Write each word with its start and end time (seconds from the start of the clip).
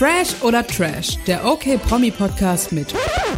Fresh 0.00 0.42
oder 0.42 0.66
Trash, 0.66 1.18
der 1.26 1.44
OK 1.44 1.78
Promi 1.86 2.10
Podcast 2.10 2.72
mit 2.72 2.88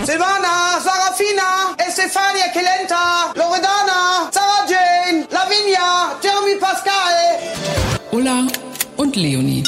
Silvana, 0.04 0.78
Sarafina, 0.78 1.74
Estefania 1.76 2.44
Kelenta, 2.52 3.32
Loredana, 3.34 4.30
Sarah 4.30 4.64
Jane, 4.68 5.24
Lavinia, 5.32 6.12
Jeremy 6.22 6.60
Pascal. 6.60 8.12
Ulla 8.12 8.46
und 8.96 9.16
Leonie. 9.16 9.64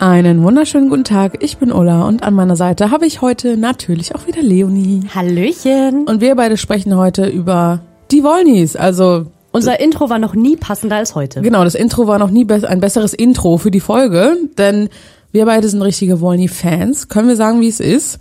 Einen 0.00 0.42
wunderschönen 0.42 0.88
guten 0.88 1.04
Tag, 1.04 1.36
ich 1.38 1.58
bin 1.58 1.70
Ulla 1.70 2.02
und 2.02 2.24
an 2.24 2.34
meiner 2.34 2.56
Seite 2.56 2.90
habe 2.90 3.06
ich 3.06 3.20
heute 3.20 3.56
natürlich 3.56 4.16
auch 4.16 4.26
wieder 4.26 4.42
Leonie. 4.42 5.02
Hallöchen. 5.14 6.04
Und 6.08 6.20
wir 6.20 6.34
beide 6.34 6.56
sprechen 6.56 6.96
heute 6.96 7.26
über 7.26 7.78
die 8.10 8.24
Wollnies, 8.24 8.74
also 8.74 9.26
Unser 9.52 9.78
Intro 9.78 10.10
war 10.10 10.18
noch 10.18 10.34
nie 10.34 10.56
passender 10.56 10.96
als 10.96 11.14
heute. 11.14 11.42
genau, 11.42 11.62
das 11.62 11.76
Intro 11.76 12.08
war 12.08 12.18
noch 12.18 12.30
nie 12.30 12.44
be 12.44 12.68
ein 12.68 12.80
besseres 12.80 13.14
Intro 13.14 13.56
für 13.56 13.70
die 13.70 13.78
Folge, 13.78 14.36
denn 14.58 14.88
wir 15.34 15.46
beide 15.46 15.68
sind 15.68 15.82
richtige 15.82 16.20
Wollny-Fans, 16.20 17.08
können 17.08 17.26
wir 17.26 17.34
sagen, 17.34 17.60
wie 17.60 17.66
es 17.66 17.80
ist. 17.80 18.18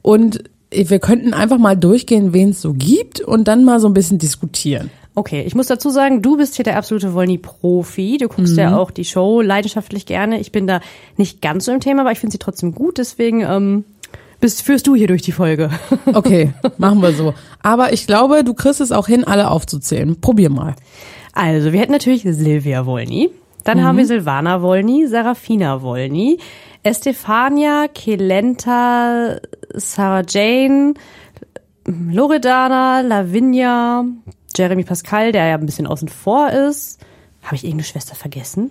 Und 0.00 0.42
wir 0.72 0.98
könnten 1.00 1.34
einfach 1.34 1.58
mal 1.58 1.76
durchgehen, 1.76 2.32
wen 2.32 2.50
es 2.50 2.62
so 2.62 2.72
gibt 2.72 3.20
und 3.20 3.46
dann 3.46 3.62
mal 3.62 3.78
so 3.78 3.88
ein 3.88 3.92
bisschen 3.92 4.16
diskutieren. 4.16 4.90
Okay, 5.14 5.42
ich 5.46 5.54
muss 5.54 5.66
dazu 5.66 5.90
sagen, 5.90 6.22
du 6.22 6.38
bist 6.38 6.56
hier 6.56 6.64
der 6.64 6.78
absolute 6.78 7.12
Wollny-Profi. 7.12 8.16
Du 8.16 8.28
guckst 8.28 8.56
ja 8.56 8.74
auch 8.74 8.90
die 8.90 9.04
Show 9.04 9.42
leidenschaftlich 9.42 10.06
gerne. 10.06 10.40
Ich 10.40 10.50
bin 10.50 10.66
da 10.66 10.80
nicht 11.18 11.42
ganz 11.42 11.66
so 11.66 11.72
im 11.72 11.80
Thema, 11.80 12.00
aber 12.00 12.12
ich 12.12 12.20
finde 12.20 12.32
sie 12.32 12.38
trotzdem 12.38 12.74
gut. 12.74 12.96
Deswegen 12.96 13.42
ähm, 13.42 13.84
bist, 14.40 14.62
führst 14.62 14.86
du 14.86 14.94
hier 14.94 15.08
durch 15.08 15.22
die 15.22 15.32
Folge. 15.32 15.68
Okay, 16.14 16.54
machen 16.78 17.02
wir 17.02 17.12
so. 17.12 17.34
Aber 17.62 17.92
ich 17.92 18.06
glaube, 18.06 18.44
du 18.44 18.54
kriegst 18.54 18.80
es 18.80 18.92
auch 18.92 19.08
hin, 19.08 19.24
alle 19.24 19.50
aufzuzählen. 19.50 20.18
Probier 20.22 20.48
mal. 20.48 20.74
Also, 21.34 21.74
wir 21.74 21.80
hätten 21.80 21.92
natürlich 21.92 22.22
Silvia 22.22 22.86
Wolny. 22.86 23.28
Dann 23.66 23.82
haben 23.82 23.98
wir 23.98 24.06
Silvana 24.06 24.62
Wolny, 24.62 25.08
Sarafina 25.08 25.82
Wolny, 25.82 26.38
Estefania, 26.84 27.88
Kelenta, 27.92 29.40
Sarah 29.74 30.22
Jane, 30.26 30.94
Loredana, 31.84 33.00
Lavinia, 33.00 34.04
Jeremy 34.56 34.84
Pascal, 34.84 35.32
der 35.32 35.46
ja 35.46 35.56
ein 35.56 35.66
bisschen 35.66 35.88
außen 35.88 36.06
vor 36.06 36.50
ist. 36.50 37.00
Habe 37.42 37.56
ich 37.56 37.64
irgendeine 37.64 37.88
Schwester 37.88 38.14
vergessen? 38.14 38.70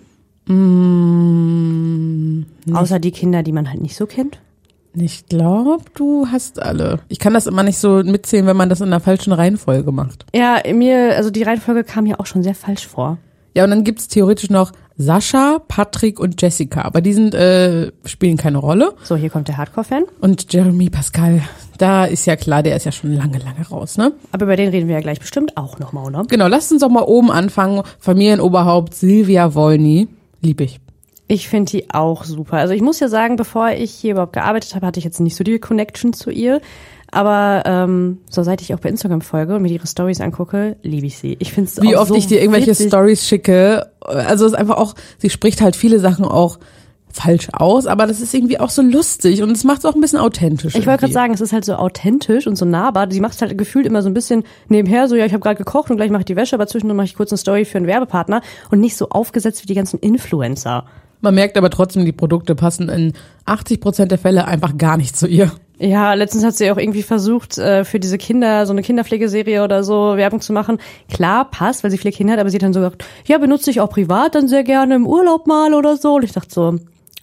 Außer 2.74 2.98
die 2.98 3.10
Kinder, 3.10 3.42
die 3.42 3.52
man 3.52 3.68
halt 3.68 3.82
nicht 3.82 3.96
so 3.96 4.06
kennt. 4.06 4.38
Ich 4.94 5.26
glaube, 5.26 5.84
du 5.94 6.28
hast 6.32 6.58
alle. 6.58 7.00
Ich 7.08 7.18
kann 7.18 7.34
das 7.34 7.46
immer 7.46 7.62
nicht 7.62 7.76
so 7.76 8.02
mitzählen, 8.02 8.46
wenn 8.46 8.56
man 8.56 8.70
das 8.70 8.80
in 8.80 8.88
der 8.88 9.00
falschen 9.00 9.34
Reihenfolge 9.34 9.92
macht. 9.92 10.24
Ja, 10.34 10.62
mir, 10.72 11.16
also 11.16 11.28
die 11.28 11.42
Reihenfolge 11.42 11.84
kam 11.84 12.04
mir 12.04 12.18
auch 12.18 12.24
schon 12.24 12.42
sehr 12.42 12.54
falsch 12.54 12.86
vor. 12.86 13.18
Ja, 13.54 13.64
und 13.64 13.70
dann 13.70 13.84
gibt's 13.84 14.08
theoretisch 14.08 14.48
noch 14.48 14.72
Sascha, 14.98 15.60
Patrick 15.68 16.18
und 16.18 16.40
Jessica. 16.40 16.82
Aber 16.82 17.00
die 17.00 17.12
sind, 17.12 17.34
äh, 17.34 17.92
spielen 18.04 18.36
keine 18.36 18.58
Rolle. 18.58 18.94
So, 19.02 19.16
hier 19.16 19.30
kommt 19.30 19.48
der 19.48 19.58
Hardcore-Fan. 19.58 20.04
Und 20.20 20.52
Jeremy 20.52 20.88
Pascal, 20.88 21.42
da 21.78 22.06
ist 22.06 22.26
ja 22.26 22.36
klar, 22.36 22.62
der 22.62 22.76
ist 22.76 22.84
ja 22.84 22.92
schon 22.92 23.12
lange, 23.12 23.38
lange 23.38 23.66
raus, 23.70 23.98
ne? 23.98 24.12
Aber 24.32 24.44
über 24.44 24.56
den 24.56 24.70
reden 24.70 24.88
wir 24.88 24.94
ja 24.94 25.00
gleich 25.00 25.20
bestimmt 25.20 25.56
auch 25.56 25.78
nochmal, 25.78 26.06
oder? 26.06 26.24
Genau, 26.28 26.46
lasst 26.46 26.72
uns 26.72 26.80
doch 26.80 26.88
mal 26.88 27.04
oben 27.04 27.30
anfangen. 27.30 27.82
Familienoberhaupt 27.98 28.94
Silvia 28.94 29.54
Wolny. 29.54 30.08
Lieb 30.40 30.60
ich. 30.60 30.80
Ich 31.28 31.48
finde 31.48 31.72
die 31.72 31.90
auch 31.90 32.24
super. 32.24 32.58
Also 32.58 32.72
ich 32.72 32.82
muss 32.82 33.00
ja 33.00 33.08
sagen, 33.08 33.36
bevor 33.36 33.70
ich 33.70 33.90
hier 33.90 34.12
überhaupt 34.12 34.32
gearbeitet 34.32 34.74
habe, 34.74 34.86
hatte 34.86 35.00
ich 35.00 35.04
jetzt 35.04 35.20
nicht 35.20 35.34
so 35.34 35.42
die 35.42 35.58
Connection 35.58 36.12
zu 36.12 36.30
ihr. 36.30 36.60
Aber 37.10 37.62
ähm, 37.66 38.18
so 38.28 38.42
seit 38.42 38.60
ich 38.62 38.74
auch 38.74 38.80
bei 38.80 38.88
Instagram 38.88 39.20
folge 39.20 39.54
und 39.54 39.62
mir 39.62 39.70
ihre 39.70 39.86
Stories 39.86 40.20
angucke, 40.20 40.76
liebe 40.82 41.06
ich 41.06 41.18
sie. 41.18 41.36
Ich 41.38 41.52
finde 41.52 41.70
es 41.70 41.80
Wie 41.80 41.96
oft 41.96 42.08
so 42.08 42.14
ich 42.14 42.26
dir 42.26 42.40
irgendwelche 42.40 42.72
witzig. 42.72 42.88
Stories 42.88 43.26
schicke. 43.26 43.90
Also 44.00 44.46
es 44.46 44.52
ist 44.52 44.58
einfach 44.58 44.76
auch, 44.76 44.94
sie 45.18 45.30
spricht 45.30 45.60
halt 45.60 45.76
viele 45.76 46.00
Sachen 46.00 46.24
auch 46.24 46.58
falsch 47.16 47.48
aus, 47.52 47.86
aber 47.86 48.06
das 48.06 48.20
ist 48.20 48.34
irgendwie 48.34 48.60
auch 48.60 48.70
so 48.70 48.82
lustig 48.82 49.42
und 49.42 49.50
es 49.50 49.64
macht 49.64 49.78
es 49.78 49.84
auch 49.86 49.94
ein 49.94 50.00
bisschen 50.00 50.18
authentisch. 50.18 50.74
Ich 50.74 50.86
wollte 50.86 51.00
gerade 51.00 51.12
sagen, 51.12 51.32
es 51.32 51.40
ist 51.40 51.52
halt 51.52 51.64
so 51.64 51.74
authentisch 51.74 52.46
und 52.46 52.56
so 52.56 52.64
nahbar. 52.64 53.10
Sie 53.10 53.20
macht 53.20 53.34
es 53.34 53.42
halt 53.42 53.56
gefühlt 53.56 53.86
immer 53.86 54.02
so 54.02 54.10
ein 54.10 54.14
bisschen 54.14 54.44
nebenher, 54.68 55.08
so 55.08 55.16
ja, 55.16 55.24
ich 55.24 55.32
habe 55.32 55.42
gerade 55.42 55.56
gekocht 55.56 55.90
und 55.90 55.96
gleich 55.96 56.10
mache 56.10 56.20
ich 56.20 56.26
die 56.26 56.36
Wäsche, 56.36 56.54
aber 56.54 56.66
zwischendurch 56.66 56.96
mache 56.96 57.06
ich 57.06 57.14
kurz 57.14 57.32
eine 57.32 57.38
Story 57.38 57.64
für 57.64 57.78
einen 57.78 57.86
Werbepartner 57.86 58.42
und 58.70 58.80
nicht 58.80 58.96
so 58.96 59.08
aufgesetzt 59.08 59.62
wie 59.62 59.66
die 59.66 59.74
ganzen 59.74 59.98
Influencer. 59.98 60.84
Man 61.22 61.34
merkt 61.34 61.56
aber 61.56 61.70
trotzdem, 61.70 62.04
die 62.04 62.12
Produkte 62.12 62.54
passen 62.54 62.88
in 62.88 63.14
80 63.46 63.80
Prozent 63.80 64.10
der 64.10 64.18
Fälle 64.18 64.46
einfach 64.46 64.76
gar 64.76 64.96
nicht 64.98 65.16
zu 65.16 65.26
ihr. 65.26 65.50
Ja, 65.78 66.14
letztens 66.14 66.42
hat 66.42 66.54
sie 66.54 66.70
auch 66.70 66.78
irgendwie 66.78 67.02
versucht, 67.02 67.58
äh, 67.58 67.84
für 67.84 68.00
diese 68.00 68.16
Kinder, 68.16 68.64
so 68.64 68.72
eine 68.72 68.82
Kinderpflegeserie 68.82 69.62
oder 69.62 69.84
so 69.84 70.16
Werbung 70.16 70.40
zu 70.40 70.54
machen. 70.54 70.78
Klar, 71.12 71.50
passt, 71.50 71.84
weil 71.84 71.90
sie 71.90 71.98
viele 71.98 72.12
Kinder 72.12 72.32
hat, 72.32 72.40
aber 72.40 72.48
sie 72.48 72.56
hat 72.56 72.62
dann 72.62 72.72
so 72.72 72.80
gesagt, 72.80 73.04
ja, 73.26 73.36
benutze 73.36 73.70
ich 73.70 73.80
auch 73.80 73.90
privat 73.90 74.34
dann 74.34 74.48
sehr 74.48 74.64
gerne 74.64 74.94
im 74.94 75.06
Urlaub 75.06 75.46
mal 75.46 75.74
oder 75.74 75.98
so. 75.98 76.14
Und 76.14 76.24
ich 76.24 76.32
dachte 76.32 76.50
so, 76.50 76.76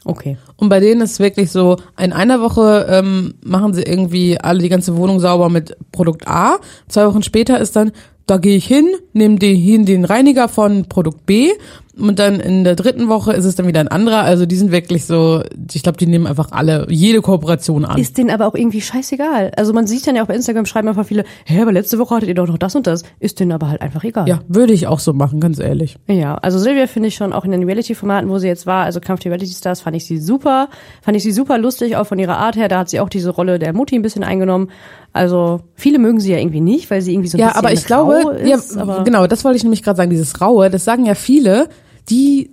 okay. 0.06 0.38
Und 0.56 0.69
bei 0.69 0.80
denen 0.80 1.02
ist 1.02 1.19
wirklich 1.19 1.50
so, 1.50 1.78
in 2.00 2.14
einer 2.14 2.41
Woche 2.41 2.86
ähm, 2.90 3.34
machen 3.44 3.74
sie 3.74 3.81
irgendwie 3.81 4.40
alle 4.40 4.59
die 4.59 4.70
ganze 4.70 4.96
Wohnung 4.97 5.20
sauber 5.20 5.50
mit 5.50 5.75
Produkt 5.91 6.28
A. 6.28 6.58
Zwei 6.88 7.08
Wochen 7.08 7.24
später 7.24 7.59
ist 7.59 7.75
dann, 7.75 7.91
da 8.28 8.38
gehe 8.38 8.56
ich 8.56 8.68
hin, 8.68 8.88
nehme 9.14 9.38
den, 9.38 9.58
hin 9.58 9.85
den 9.85 10.06
Reiniger 10.06 10.47
von 10.47 10.85
Produkt 10.88 11.25
B. 11.25 11.50
Und 11.96 12.18
dann 12.18 12.40
in 12.40 12.64
der 12.64 12.76
dritten 12.76 13.08
Woche 13.08 13.34
ist 13.34 13.46
es 13.46 13.54
dann 13.56 13.68
wieder 13.68 13.80
ein 13.80 13.88
anderer. 13.88 14.22
Also 14.24 14.48
die 14.48 14.56
sind 14.56 14.72
wirklich 14.72 15.06
so, 15.06 15.44
ich 15.74 15.84
glaube, 15.84 15.98
die 16.00 16.08
nehmen 16.08 16.26
einfach 16.26 16.52
alle, 16.52 16.88
jede 16.90 17.22
Kooperation 17.22 17.86
an. 17.86 18.00
Ist 18.00 18.18
denen 18.18 18.31
aber 18.31 18.48
auch 18.48 18.56
irgendwie 18.56 18.81
scheißegal. 18.81 19.52
Also 19.58 19.74
man 19.74 19.86
sieht 19.86 20.08
dann 20.08 20.16
ja 20.16 20.24
auch 20.24 20.28
bei 20.28 20.34
Instagram 20.36 20.66
schreiben 20.66 20.88
einfach 20.88 21.06
viele, 21.06 21.24
hä, 21.46 21.62
aber 21.62 21.72
letzte 21.72 22.00
Woche 22.00 22.16
hattet 22.16 22.30
ihr 22.30 22.36
doch 22.36 22.48
noch 22.48 22.58
das 22.58 22.76
und 22.76 22.88
das. 22.88 23.03
Ist 23.20 23.40
denen 23.40 23.52
aber 23.52 23.70
halt 23.70 23.82
einfach 23.84 24.03
egal. 24.03 24.28
ja, 24.28 24.40
würde 24.48 24.74
ich 24.74 24.88
auch 24.88 24.98
so 25.00 25.14
machen, 25.14 25.40
ganz 25.40 25.59
ehrlich. 25.59 25.98
Ja, 26.08 26.36
also 26.36 26.58
Silvia 26.58 26.88
finde 26.88 27.09
ich 27.09 27.16
schon 27.16 27.32
auch 27.32 27.46
in 27.46 27.52
den 27.52 27.64
Reality-Formaten, 27.64 28.28
wo 28.28 28.40
sie 28.40 28.48
jetzt 28.48 28.66
war, 28.66 28.86
also 28.86 29.00
Kampf 29.00 29.20
der 29.22 29.32
Reality-Stars, 29.32 29.82
fand 29.82 29.96
ich 29.96 30.06
sie 30.06 30.18
super. 30.18 30.70
Fand 31.03 31.16
ich 31.16 31.22
sie 31.24 31.32
super 31.32 31.59
lustig, 31.59 31.96
auch 31.96 32.08
von 32.08 32.18
ihrer 32.18 32.38
Art 32.38 32.56
her. 32.56 32.70
Da 32.70 32.80
hat 32.80 32.90
sie 32.90 33.00
auch 33.02 33.09
diese 33.09 33.30
Rolle 33.30 33.59
der 33.59 33.72
Mutti 33.74 33.96
ein 33.96 34.02
bisschen 34.02 34.24
eingenommen. 34.24 34.70
Also 35.12 35.62
viele 35.76 36.00
mögen 36.00 36.20
sie 36.20 36.32
ja 36.32 36.40
irgendwie 36.40 36.62
nicht, 36.62 36.90
weil 36.90 37.02
sie 37.03 37.14
irgendwie 37.14 37.30
so 37.30 37.38
ein 37.38 37.42
Ja, 37.42 37.50
bisschen 37.50 37.59
aber 37.59 37.72
ich 37.74 37.92
rau 37.92 38.08
glaube, 38.08 38.38
ist. 38.40 38.76
ja, 38.76 38.82
aber 38.82 39.03
genau, 39.03 39.28
das 39.28 39.44
wollte 39.46 39.58
ich 39.58 39.64
nämlich 39.64 39.84
gerade 39.84 39.98
sagen, 39.98 40.09
dieses 40.09 40.42
Raue, 40.42 40.72
das 40.72 40.84
sagen 40.86 41.06
ja 41.06 41.14
viele, 41.14 41.68
die 42.09 42.52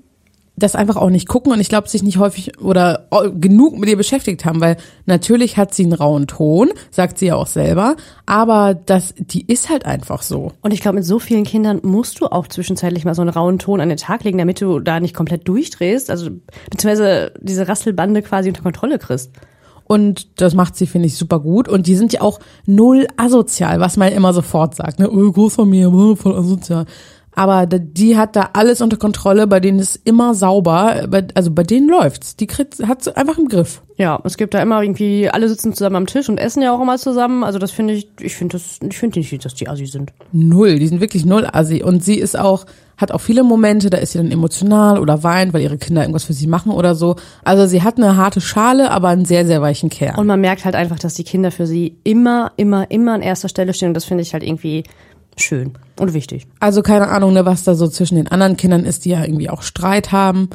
das 0.57 0.75
einfach 0.75 0.97
auch 0.97 1.09
nicht 1.09 1.27
gucken 1.27 1.53
und 1.53 1.61
ich 1.61 1.71
glaube, 1.71 1.89
sich 1.89 2.03
nicht 2.03 2.19
häufig 2.19 2.61
oder 2.61 3.07
o- 3.11 3.31
genug 3.33 3.79
mit 3.79 3.89
ihr 3.89 3.97
beschäftigt 3.97 4.45
haben, 4.45 4.61
weil 4.61 4.77
natürlich 5.07 5.57
hat 5.57 5.73
sie 5.73 5.85
einen 5.85 5.95
rauen 5.95 6.27
Ton, 6.27 6.69
sagt 6.91 7.17
sie 7.17 7.27
ja 7.29 7.37
auch 7.37 7.47
selber, 7.47 7.97
aber 8.27 8.75
das, 8.75 9.15
die 9.17 9.47
ist 9.51 9.71
halt 9.71 9.87
einfach 9.87 10.21
so. 10.21 10.53
Und 10.61 10.75
ich 10.75 10.83
glaube, 10.83 10.97
mit 10.97 11.07
so 11.07 11.19
vielen 11.19 11.45
Kindern 11.45 11.81
musst 11.83 12.21
du 12.21 12.27
auch 12.27 12.47
zwischenzeitlich 12.47 13.07
mal 13.07 13.15
so 13.15 13.23
einen 13.23 13.31
rauen 13.31 13.59
Ton 13.59 13.81
an 13.81 13.89
den 13.89 13.97
Tag 13.97 14.23
legen, 14.25 14.37
damit 14.37 14.61
du 14.61 14.81
da 14.81 15.01
nicht 15.01 15.15
komplett 15.15 15.49
durchdrehst. 15.49 16.11
Also, 16.11 16.29
beziehungsweise 16.71 17.33
diese 17.41 17.67
Rasselbande 17.67 18.21
quasi 18.21 18.51
unter 18.51 18.63
Kontrolle 18.63 18.99
kriegst. 18.99 19.31
Und 19.85 20.41
das 20.43 20.55
macht 20.55 20.77
sie, 20.77 20.87
finde 20.87 21.07
ich, 21.09 21.17
super 21.17 21.41
gut. 21.41 21.69
Und 21.69 21.87
die 21.87 21.97
sind 21.97 22.13
ja 22.13 22.21
auch 22.21 22.39
null 22.67 23.09
asozial, 23.17 23.81
was 23.81 23.97
man 23.97 24.13
immer 24.13 24.33
sofort 24.35 24.75
sagt. 24.77 24.99
Ne? 25.01 25.11
Oh, 25.11 25.33
Großfamilie, 25.33 25.89
oh, 25.91 26.15
voll 26.17 26.37
asozial. 26.37 26.85
Aber 27.41 27.65
die 27.65 28.19
hat 28.19 28.37
da 28.37 28.51
alles 28.53 28.83
unter 28.83 28.99
Kontrolle, 28.99 29.47
bei 29.47 29.61
denen 29.61 29.79
ist 29.79 29.99
immer 30.05 30.35
sauber. 30.35 31.09
Also 31.35 31.51
bei 31.51 31.63
denen 31.63 31.89
läuft's. 31.89 32.37
Die 32.37 32.47
kriegt, 32.47 32.87
hat 32.87 33.03
sie 33.03 33.17
einfach 33.17 33.39
im 33.39 33.49
Griff. 33.49 33.81
Ja, 33.97 34.21
es 34.25 34.37
gibt 34.37 34.53
da 34.53 34.61
immer 34.61 34.83
irgendwie, 34.83 35.31
alle 35.31 35.49
sitzen 35.49 35.73
zusammen 35.73 35.97
am 35.97 36.07
Tisch 36.07 36.29
und 36.29 36.37
essen 36.37 36.63
ja 36.63 36.75
auch 36.75 36.83
immer 36.83 36.99
zusammen. 36.99 37.43
Also 37.43 37.59
das 37.59 37.71
finde 37.71 37.95
ich, 37.95 38.11
ich 38.21 38.37
finde 38.37 38.59
das, 38.59 38.79
ich 38.87 38.99
finde 38.99 39.21
nicht, 39.21 39.43
dass 39.43 39.55
die 39.55 39.69
Assi 39.69 39.87
sind. 39.87 40.13
Null, 40.33 40.79
die 40.79 40.87
sind 40.87 41.01
wirklich 41.01 41.25
null 41.25 41.49
assi. 41.51 41.83
Und 41.83 42.05
sie 42.05 42.17
ist 42.17 42.39
auch, 42.39 42.67
hat 42.99 43.11
auch 43.11 43.23
viele 43.23 43.43
Momente, 43.43 43.89
da 43.89 43.97
ist 43.97 44.13
sie 44.13 44.19
dann 44.19 44.31
emotional 44.31 44.99
oder 44.99 45.23
weint, 45.23 45.55
weil 45.55 45.63
ihre 45.63 45.79
Kinder 45.79 46.03
irgendwas 46.03 46.25
für 46.25 46.35
sie 46.35 46.47
machen 46.47 46.73
oder 46.73 46.95
so. 46.95 47.17
Also 47.43 47.67
sie 47.67 47.83
hat 47.83 47.97
eine 47.97 48.17
harte 48.17 48.43
Schale, 48.43 48.91
aber 48.91 49.09
einen 49.09 49.25
sehr, 49.25 49.47
sehr 49.47 49.63
weichen 49.63 49.89
Kern. 49.89 50.17
Und 50.19 50.27
man 50.27 50.43
merkt 50.43 50.67
halt 50.67 50.75
einfach, 50.75 50.99
dass 50.99 51.15
die 51.15 51.25
Kinder 51.25 51.51
für 51.51 51.67
sie 51.67 51.97
immer, 52.05 52.53
immer, 52.57 52.91
immer 52.91 53.15
an 53.15 53.23
erster 53.23 53.49
Stelle 53.49 53.73
stehen. 53.73 53.89
Und 53.89 53.95
das 53.95 54.05
finde 54.05 54.21
ich 54.21 54.35
halt 54.35 54.43
irgendwie 54.43 54.85
schön 55.37 55.73
und 55.99 56.15
wichtig. 56.15 56.47
Also 56.61 56.83
keine 56.83 57.09
Ahnung, 57.09 57.33
ne, 57.33 57.45
was 57.47 57.65
da 57.65 57.75
so 57.75 57.89
zwischen 57.89 58.17
den 58.17 58.29
anderen 58.29 58.57
Kindern 58.57 58.85
ist, 58.85 59.05
die 59.05 59.11
ja 59.11 59.23
irgendwie 59.25 59.51
auch 59.51 59.63
Streit 59.63 60.13
haben. 60.13 60.51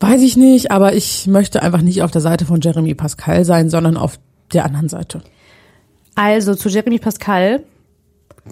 Weiß 0.00 0.22
ich 0.22 0.36
nicht, 0.36 0.70
aber 0.70 0.94
ich 0.94 1.26
möchte 1.26 1.62
einfach 1.62 1.80
nicht 1.80 2.02
auf 2.02 2.10
der 2.10 2.20
Seite 2.20 2.44
von 2.44 2.60
Jeremy 2.60 2.94
Pascal 2.94 3.44
sein, 3.44 3.70
sondern 3.70 3.96
auf 3.96 4.18
der 4.52 4.64
anderen 4.64 4.88
Seite. 4.88 5.22
Also 6.14 6.54
zu 6.54 6.68
Jeremy 6.68 6.98
Pascal 6.98 7.62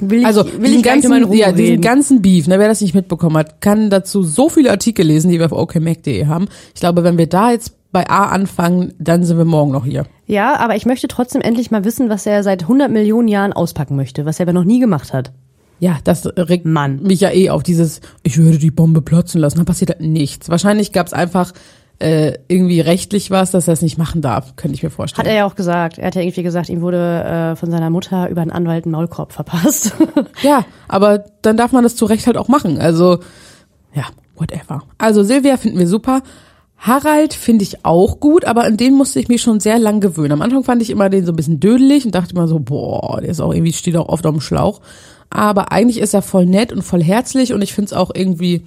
will 0.00 0.20
ich, 0.20 0.26
Also 0.26 0.44
will 0.46 0.52
ich 0.52 0.58
noch 0.60 0.60
mal 0.70 0.76
in 0.76 0.82
ganzen, 1.02 1.24
Ruhe 1.24 1.36
ja, 1.36 1.52
diesen 1.52 1.66
reden. 1.70 1.82
ganzen 1.82 2.22
Beef, 2.22 2.46
ne, 2.46 2.58
wer 2.58 2.68
das 2.68 2.80
nicht 2.80 2.94
mitbekommen 2.94 3.36
hat, 3.36 3.60
kann 3.60 3.90
dazu 3.90 4.22
so 4.22 4.48
viele 4.48 4.70
Artikel 4.70 5.06
lesen, 5.06 5.30
die 5.30 5.38
wir 5.38 5.46
auf 5.46 5.52
okmac.de 5.52 6.26
haben. 6.26 6.48
Ich 6.74 6.80
glaube, 6.80 7.04
wenn 7.04 7.18
wir 7.18 7.26
da 7.26 7.52
jetzt 7.52 7.74
bei 7.92 8.08
A 8.08 8.26
anfangen, 8.26 8.94
dann 8.98 9.22
sind 9.22 9.36
wir 9.36 9.44
morgen 9.44 9.70
noch 9.70 9.84
hier. 9.84 10.06
Ja, 10.26 10.58
aber 10.58 10.76
ich 10.76 10.86
möchte 10.86 11.08
trotzdem 11.08 11.42
endlich 11.42 11.70
mal 11.70 11.84
wissen, 11.84 12.08
was 12.08 12.26
er 12.26 12.42
seit 12.42 12.62
100 12.62 12.90
Millionen 12.90 13.28
Jahren 13.28 13.52
auspacken 13.52 13.96
möchte, 13.96 14.24
was 14.24 14.40
er 14.40 14.44
aber 14.44 14.54
noch 14.54 14.64
nie 14.64 14.80
gemacht 14.80 15.12
hat. 15.12 15.32
Ja, 15.78 15.98
das 16.04 16.26
regt 16.36 16.64
Mann. 16.64 17.02
mich 17.02 17.20
ja 17.20 17.30
eh 17.32 17.50
auf 17.50 17.62
dieses, 17.62 18.00
ich 18.22 18.38
würde 18.38 18.58
die 18.58 18.70
Bombe 18.70 19.02
platzen 19.02 19.40
lassen, 19.40 19.56
dann 19.58 19.66
passiert 19.66 19.90
halt 19.90 20.00
nichts. 20.00 20.48
Wahrscheinlich 20.48 20.92
gab's 20.92 21.12
einfach 21.12 21.52
äh, 21.98 22.38
irgendwie 22.48 22.80
rechtlich 22.80 23.30
was, 23.30 23.50
dass 23.50 23.68
er 23.68 23.74
es 23.74 23.82
nicht 23.82 23.98
machen 23.98 24.22
darf, 24.22 24.56
könnte 24.56 24.74
ich 24.74 24.82
mir 24.82 24.90
vorstellen. 24.90 25.26
Hat 25.26 25.32
er 25.32 25.38
ja 25.38 25.44
auch 25.44 25.54
gesagt. 25.54 25.98
Er 25.98 26.06
hat 26.06 26.14
ja 26.14 26.22
irgendwie 26.22 26.42
gesagt, 26.42 26.68
ihm 26.68 26.80
wurde 26.80 27.24
äh, 27.24 27.56
von 27.56 27.70
seiner 27.70 27.90
Mutter 27.90 28.28
über 28.28 28.42
einen 28.42 28.50
Anwalt 28.50 28.86
ein 28.86 28.90
Maulkorb 28.90 29.32
verpasst. 29.34 29.94
Ja, 30.42 30.64
aber 30.88 31.24
dann 31.42 31.56
darf 31.56 31.72
man 31.72 31.84
das 31.84 31.96
zu 31.96 32.06
Recht 32.06 32.26
halt 32.26 32.36
auch 32.36 32.48
machen. 32.48 32.78
Also, 32.78 33.18
ja, 33.94 34.04
whatever. 34.36 34.82
Also 34.98 35.22
Silvia 35.22 35.56
finden 35.56 35.78
wir 35.78 35.86
super. 35.86 36.22
Harald 36.82 37.32
finde 37.32 37.62
ich 37.62 37.84
auch 37.84 38.18
gut, 38.18 38.44
aber 38.44 38.64
an 38.64 38.76
den 38.76 38.94
musste 38.94 39.20
ich 39.20 39.28
mich 39.28 39.40
schon 39.40 39.60
sehr 39.60 39.78
lang 39.78 40.00
gewöhnen. 40.00 40.32
Am 40.32 40.42
Anfang 40.42 40.64
fand 40.64 40.82
ich 40.82 40.90
immer 40.90 41.10
den 41.10 41.24
so 41.24 41.30
ein 41.30 41.36
bisschen 41.36 41.60
dödelig 41.60 42.04
und 42.04 42.12
dachte 42.12 42.34
immer 42.34 42.48
so, 42.48 42.58
boah, 42.58 43.20
der 43.20 43.30
ist 43.30 43.40
auch 43.40 43.54
irgendwie, 43.54 43.72
steht 43.72 43.96
auch 43.96 44.08
oft 44.08 44.26
auf 44.26 44.34
dem 44.34 44.40
Schlauch. 44.40 44.80
Aber 45.30 45.70
eigentlich 45.70 45.98
ist 45.98 46.12
er 46.12 46.22
voll 46.22 46.44
nett 46.44 46.72
und 46.72 46.82
voll 46.82 47.00
herzlich 47.00 47.52
und 47.52 47.62
ich 47.62 47.72
finde 47.72 47.86
es 47.86 47.92
auch 47.92 48.10
irgendwie 48.12 48.64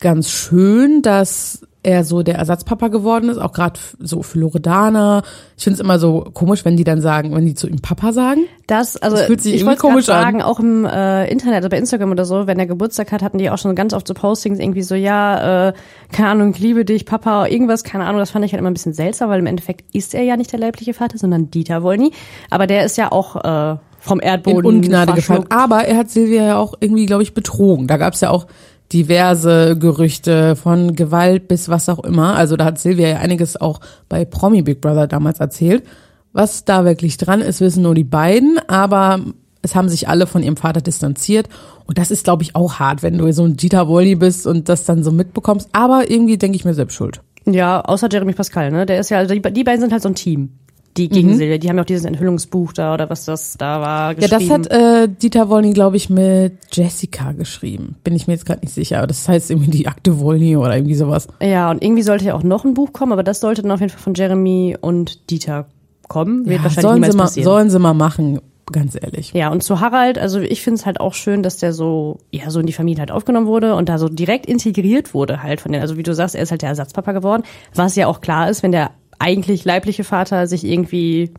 ganz 0.00 0.28
schön, 0.28 1.02
dass 1.02 1.60
er 1.86 2.02
so 2.02 2.24
der 2.24 2.34
Ersatzpapa 2.34 2.88
geworden 2.88 3.28
ist, 3.28 3.38
auch 3.38 3.52
gerade 3.52 3.78
so 4.00 4.22
für 4.22 4.40
Loredana. 4.40 5.22
Ich 5.56 5.62
finde 5.62 5.74
es 5.74 5.80
immer 5.80 6.00
so 6.00 6.26
komisch, 6.34 6.64
wenn 6.64 6.76
die 6.76 6.82
dann 6.82 7.00
sagen, 7.00 7.32
wenn 7.34 7.46
die 7.46 7.54
zu 7.54 7.68
ihm 7.68 7.80
Papa 7.80 8.12
sagen. 8.12 8.42
Das, 8.66 8.96
also 8.96 9.16
Das 9.16 9.26
fühlt 9.26 9.40
sich 9.40 9.54
ich 9.54 9.60
irgendwie 9.60 9.76
komisch 9.78 10.06
gerade 10.06 10.18
an. 10.18 10.24
sagen, 10.24 10.42
auch 10.42 10.58
im 10.58 10.84
äh, 10.84 11.30
Internet, 11.30 11.58
also 11.58 11.68
bei 11.68 11.78
Instagram 11.78 12.10
oder 12.10 12.24
so, 12.24 12.48
wenn 12.48 12.58
er 12.58 12.66
Geburtstag 12.66 13.12
hat, 13.12 13.22
hatten 13.22 13.38
die 13.38 13.50
auch 13.50 13.58
schon 13.58 13.76
ganz 13.76 13.94
oft 13.94 14.08
so 14.08 14.14
Postings 14.14 14.58
irgendwie 14.58 14.82
so, 14.82 14.96
ja, 14.96 15.68
äh, 15.68 15.72
keine 16.10 16.30
Ahnung, 16.30 16.50
ich 16.50 16.58
liebe 16.58 16.84
dich, 16.84 17.06
Papa, 17.06 17.46
irgendwas, 17.46 17.84
keine 17.84 18.04
Ahnung. 18.04 18.18
Das 18.18 18.32
fand 18.32 18.44
ich 18.44 18.52
halt 18.52 18.60
immer 18.60 18.70
ein 18.70 18.74
bisschen 18.74 18.92
seltsam, 18.92 19.30
weil 19.30 19.38
im 19.38 19.46
Endeffekt 19.46 19.94
ist 19.94 20.12
er 20.12 20.24
ja 20.24 20.36
nicht 20.36 20.50
der 20.50 20.58
leibliche 20.58 20.92
Vater, 20.92 21.18
sondern 21.18 21.52
Dieter 21.52 21.84
Wolny. 21.84 22.10
Aber 22.50 22.66
der 22.66 22.84
ist 22.84 22.96
ja 22.96 23.12
auch 23.12 23.36
äh, 23.36 23.76
vom 24.00 24.18
in 24.18 24.26
Erdboden 24.26 24.66
Ungnade 24.66 25.12
gefallen. 25.12 25.44
Aber 25.50 25.84
er 25.84 25.98
hat 25.98 26.10
Silvia 26.10 26.42
ja 26.42 26.58
auch 26.58 26.74
irgendwie, 26.80 27.06
glaube 27.06 27.22
ich, 27.22 27.32
betrogen. 27.32 27.86
Da 27.86 27.96
gab 27.96 28.14
es 28.14 28.20
ja 28.20 28.30
auch 28.30 28.46
diverse 28.92 29.76
Gerüchte 29.78 30.56
von 30.56 30.94
Gewalt 30.94 31.48
bis 31.48 31.68
was 31.68 31.88
auch 31.88 32.04
immer. 32.04 32.36
Also 32.36 32.56
da 32.56 32.64
hat 32.64 32.78
Silvia 32.78 33.08
ja 33.08 33.16
einiges 33.18 33.60
auch 33.60 33.80
bei 34.08 34.24
Promi 34.24 34.62
Big 34.62 34.80
Brother 34.80 35.06
damals 35.06 35.40
erzählt. 35.40 35.84
Was 36.32 36.64
da 36.64 36.84
wirklich 36.84 37.16
dran 37.16 37.40
ist, 37.40 37.60
wissen 37.60 37.82
nur 37.82 37.94
die 37.94 38.04
beiden, 38.04 38.58
aber 38.68 39.20
es 39.62 39.74
haben 39.74 39.88
sich 39.88 40.08
alle 40.08 40.26
von 40.26 40.42
ihrem 40.42 40.56
Vater 40.56 40.80
distanziert. 40.80 41.48
Und 41.86 41.98
das 41.98 42.10
ist, 42.10 42.24
glaube 42.24 42.42
ich, 42.42 42.54
auch 42.54 42.74
hart, 42.74 43.02
wenn 43.02 43.18
du 43.18 43.32
so 43.32 43.44
ein 43.44 43.56
Dieter 43.56 43.88
Wolli 43.88 44.14
bist 44.14 44.46
und 44.46 44.68
das 44.68 44.84
dann 44.84 45.02
so 45.02 45.12
mitbekommst. 45.12 45.68
Aber 45.72 46.10
irgendwie 46.10 46.36
denke 46.36 46.56
ich 46.56 46.64
mir 46.64 46.74
selbst 46.74 46.94
schuld. 46.94 47.20
Ja, 47.46 47.80
außer 47.80 48.08
Jeremy 48.10 48.32
Pascal, 48.32 48.70
ne? 48.70 48.86
Der 48.86 49.00
ist 49.00 49.10
ja, 49.10 49.18
also 49.18 49.34
die, 49.34 49.40
die 49.40 49.64
beiden 49.64 49.80
sind 49.80 49.92
halt 49.92 50.02
so 50.02 50.08
ein 50.08 50.14
Team. 50.14 50.50
Die 50.96 51.08
gegen 51.08 51.34
Silvia, 51.36 51.58
die 51.58 51.68
haben 51.68 51.76
ja 51.76 51.82
auch 51.82 51.86
dieses 51.86 52.04
Enthüllungsbuch 52.04 52.72
da 52.72 52.94
oder 52.94 53.10
was 53.10 53.24
das 53.24 53.56
da 53.58 53.80
war 53.80 54.12
Ja, 54.18 54.28
geschrieben. 54.28 54.62
das 54.64 54.72
hat 54.78 55.02
äh, 55.02 55.08
Dieter 55.08 55.48
Wolny, 55.48 55.72
glaube 55.72 55.96
ich, 55.96 56.08
mit 56.10 56.54
Jessica 56.72 57.32
geschrieben. 57.32 57.96
Bin 58.04 58.14
ich 58.14 58.26
mir 58.26 58.32
jetzt 58.34 58.46
gerade 58.46 58.60
nicht 58.60 58.72
sicher. 58.74 58.98
Aber 58.98 59.06
das 59.06 59.28
heißt 59.28 59.50
irgendwie 59.50 59.70
die 59.70 59.86
Akte 59.88 60.18
Wolny 60.20 60.56
oder 60.56 60.74
irgendwie 60.76 60.94
sowas. 60.94 61.28
Ja, 61.42 61.70
und 61.70 61.82
irgendwie 61.84 62.02
sollte 62.02 62.24
ja 62.24 62.34
auch 62.34 62.42
noch 62.42 62.64
ein 62.64 62.74
Buch 62.74 62.92
kommen, 62.92 63.12
aber 63.12 63.22
das 63.22 63.40
sollte 63.40 63.62
dann 63.62 63.70
auf 63.72 63.80
jeden 63.80 63.90
Fall 63.90 64.00
von 64.00 64.14
Jeremy 64.14 64.76
und 64.80 65.30
Dieter 65.30 65.66
kommen. 66.08 66.46
Wird 66.46 66.58
Ja, 66.58 66.64
wahrscheinlich 66.64 66.82
sollen, 66.90 67.02
sie 67.10 67.16
mal, 67.16 67.24
passieren. 67.24 67.44
sollen 67.44 67.70
sie 67.70 67.78
mal 67.78 67.94
machen, 67.94 68.40
ganz 68.72 68.96
ehrlich. 69.00 69.32
Ja, 69.32 69.50
und 69.50 69.62
zu 69.62 69.80
Harald, 69.80 70.18
also 70.18 70.40
ich 70.40 70.62
finde 70.62 70.78
es 70.80 70.86
halt 70.86 71.00
auch 71.00 71.14
schön, 71.14 71.42
dass 71.42 71.58
der 71.58 71.72
so, 71.72 72.18
ja, 72.30 72.50
so 72.50 72.60
in 72.60 72.66
die 72.66 72.72
Familie 72.72 73.00
halt 73.00 73.10
aufgenommen 73.10 73.46
wurde 73.46 73.74
und 73.74 73.88
da 73.88 73.98
so 73.98 74.08
direkt 74.08 74.46
integriert 74.46 75.14
wurde 75.14 75.42
halt 75.42 75.60
von 75.60 75.72
den, 75.72 75.80
also 75.82 75.96
wie 75.96 76.02
du 76.02 76.14
sagst, 76.14 76.34
er 76.34 76.42
ist 76.42 76.50
halt 76.52 76.62
der 76.62 76.70
Ersatzpapa 76.70 77.12
geworden, 77.12 77.42
was 77.74 77.96
ja 77.96 78.06
auch 78.06 78.20
klar 78.20 78.48
ist, 78.48 78.62
wenn 78.62 78.72
der 78.72 78.90
eigentlich 79.18 79.64
leibliche 79.64 80.04
Vater 80.04 80.46
sich 80.46 80.64
irgendwie 80.64 81.32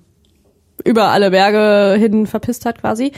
über 0.85 1.09
alle 1.09 1.31
Berge 1.31 1.99
hin 1.99 2.27
verpisst 2.27 2.65
hat 2.65 2.79
quasi. 2.79 3.11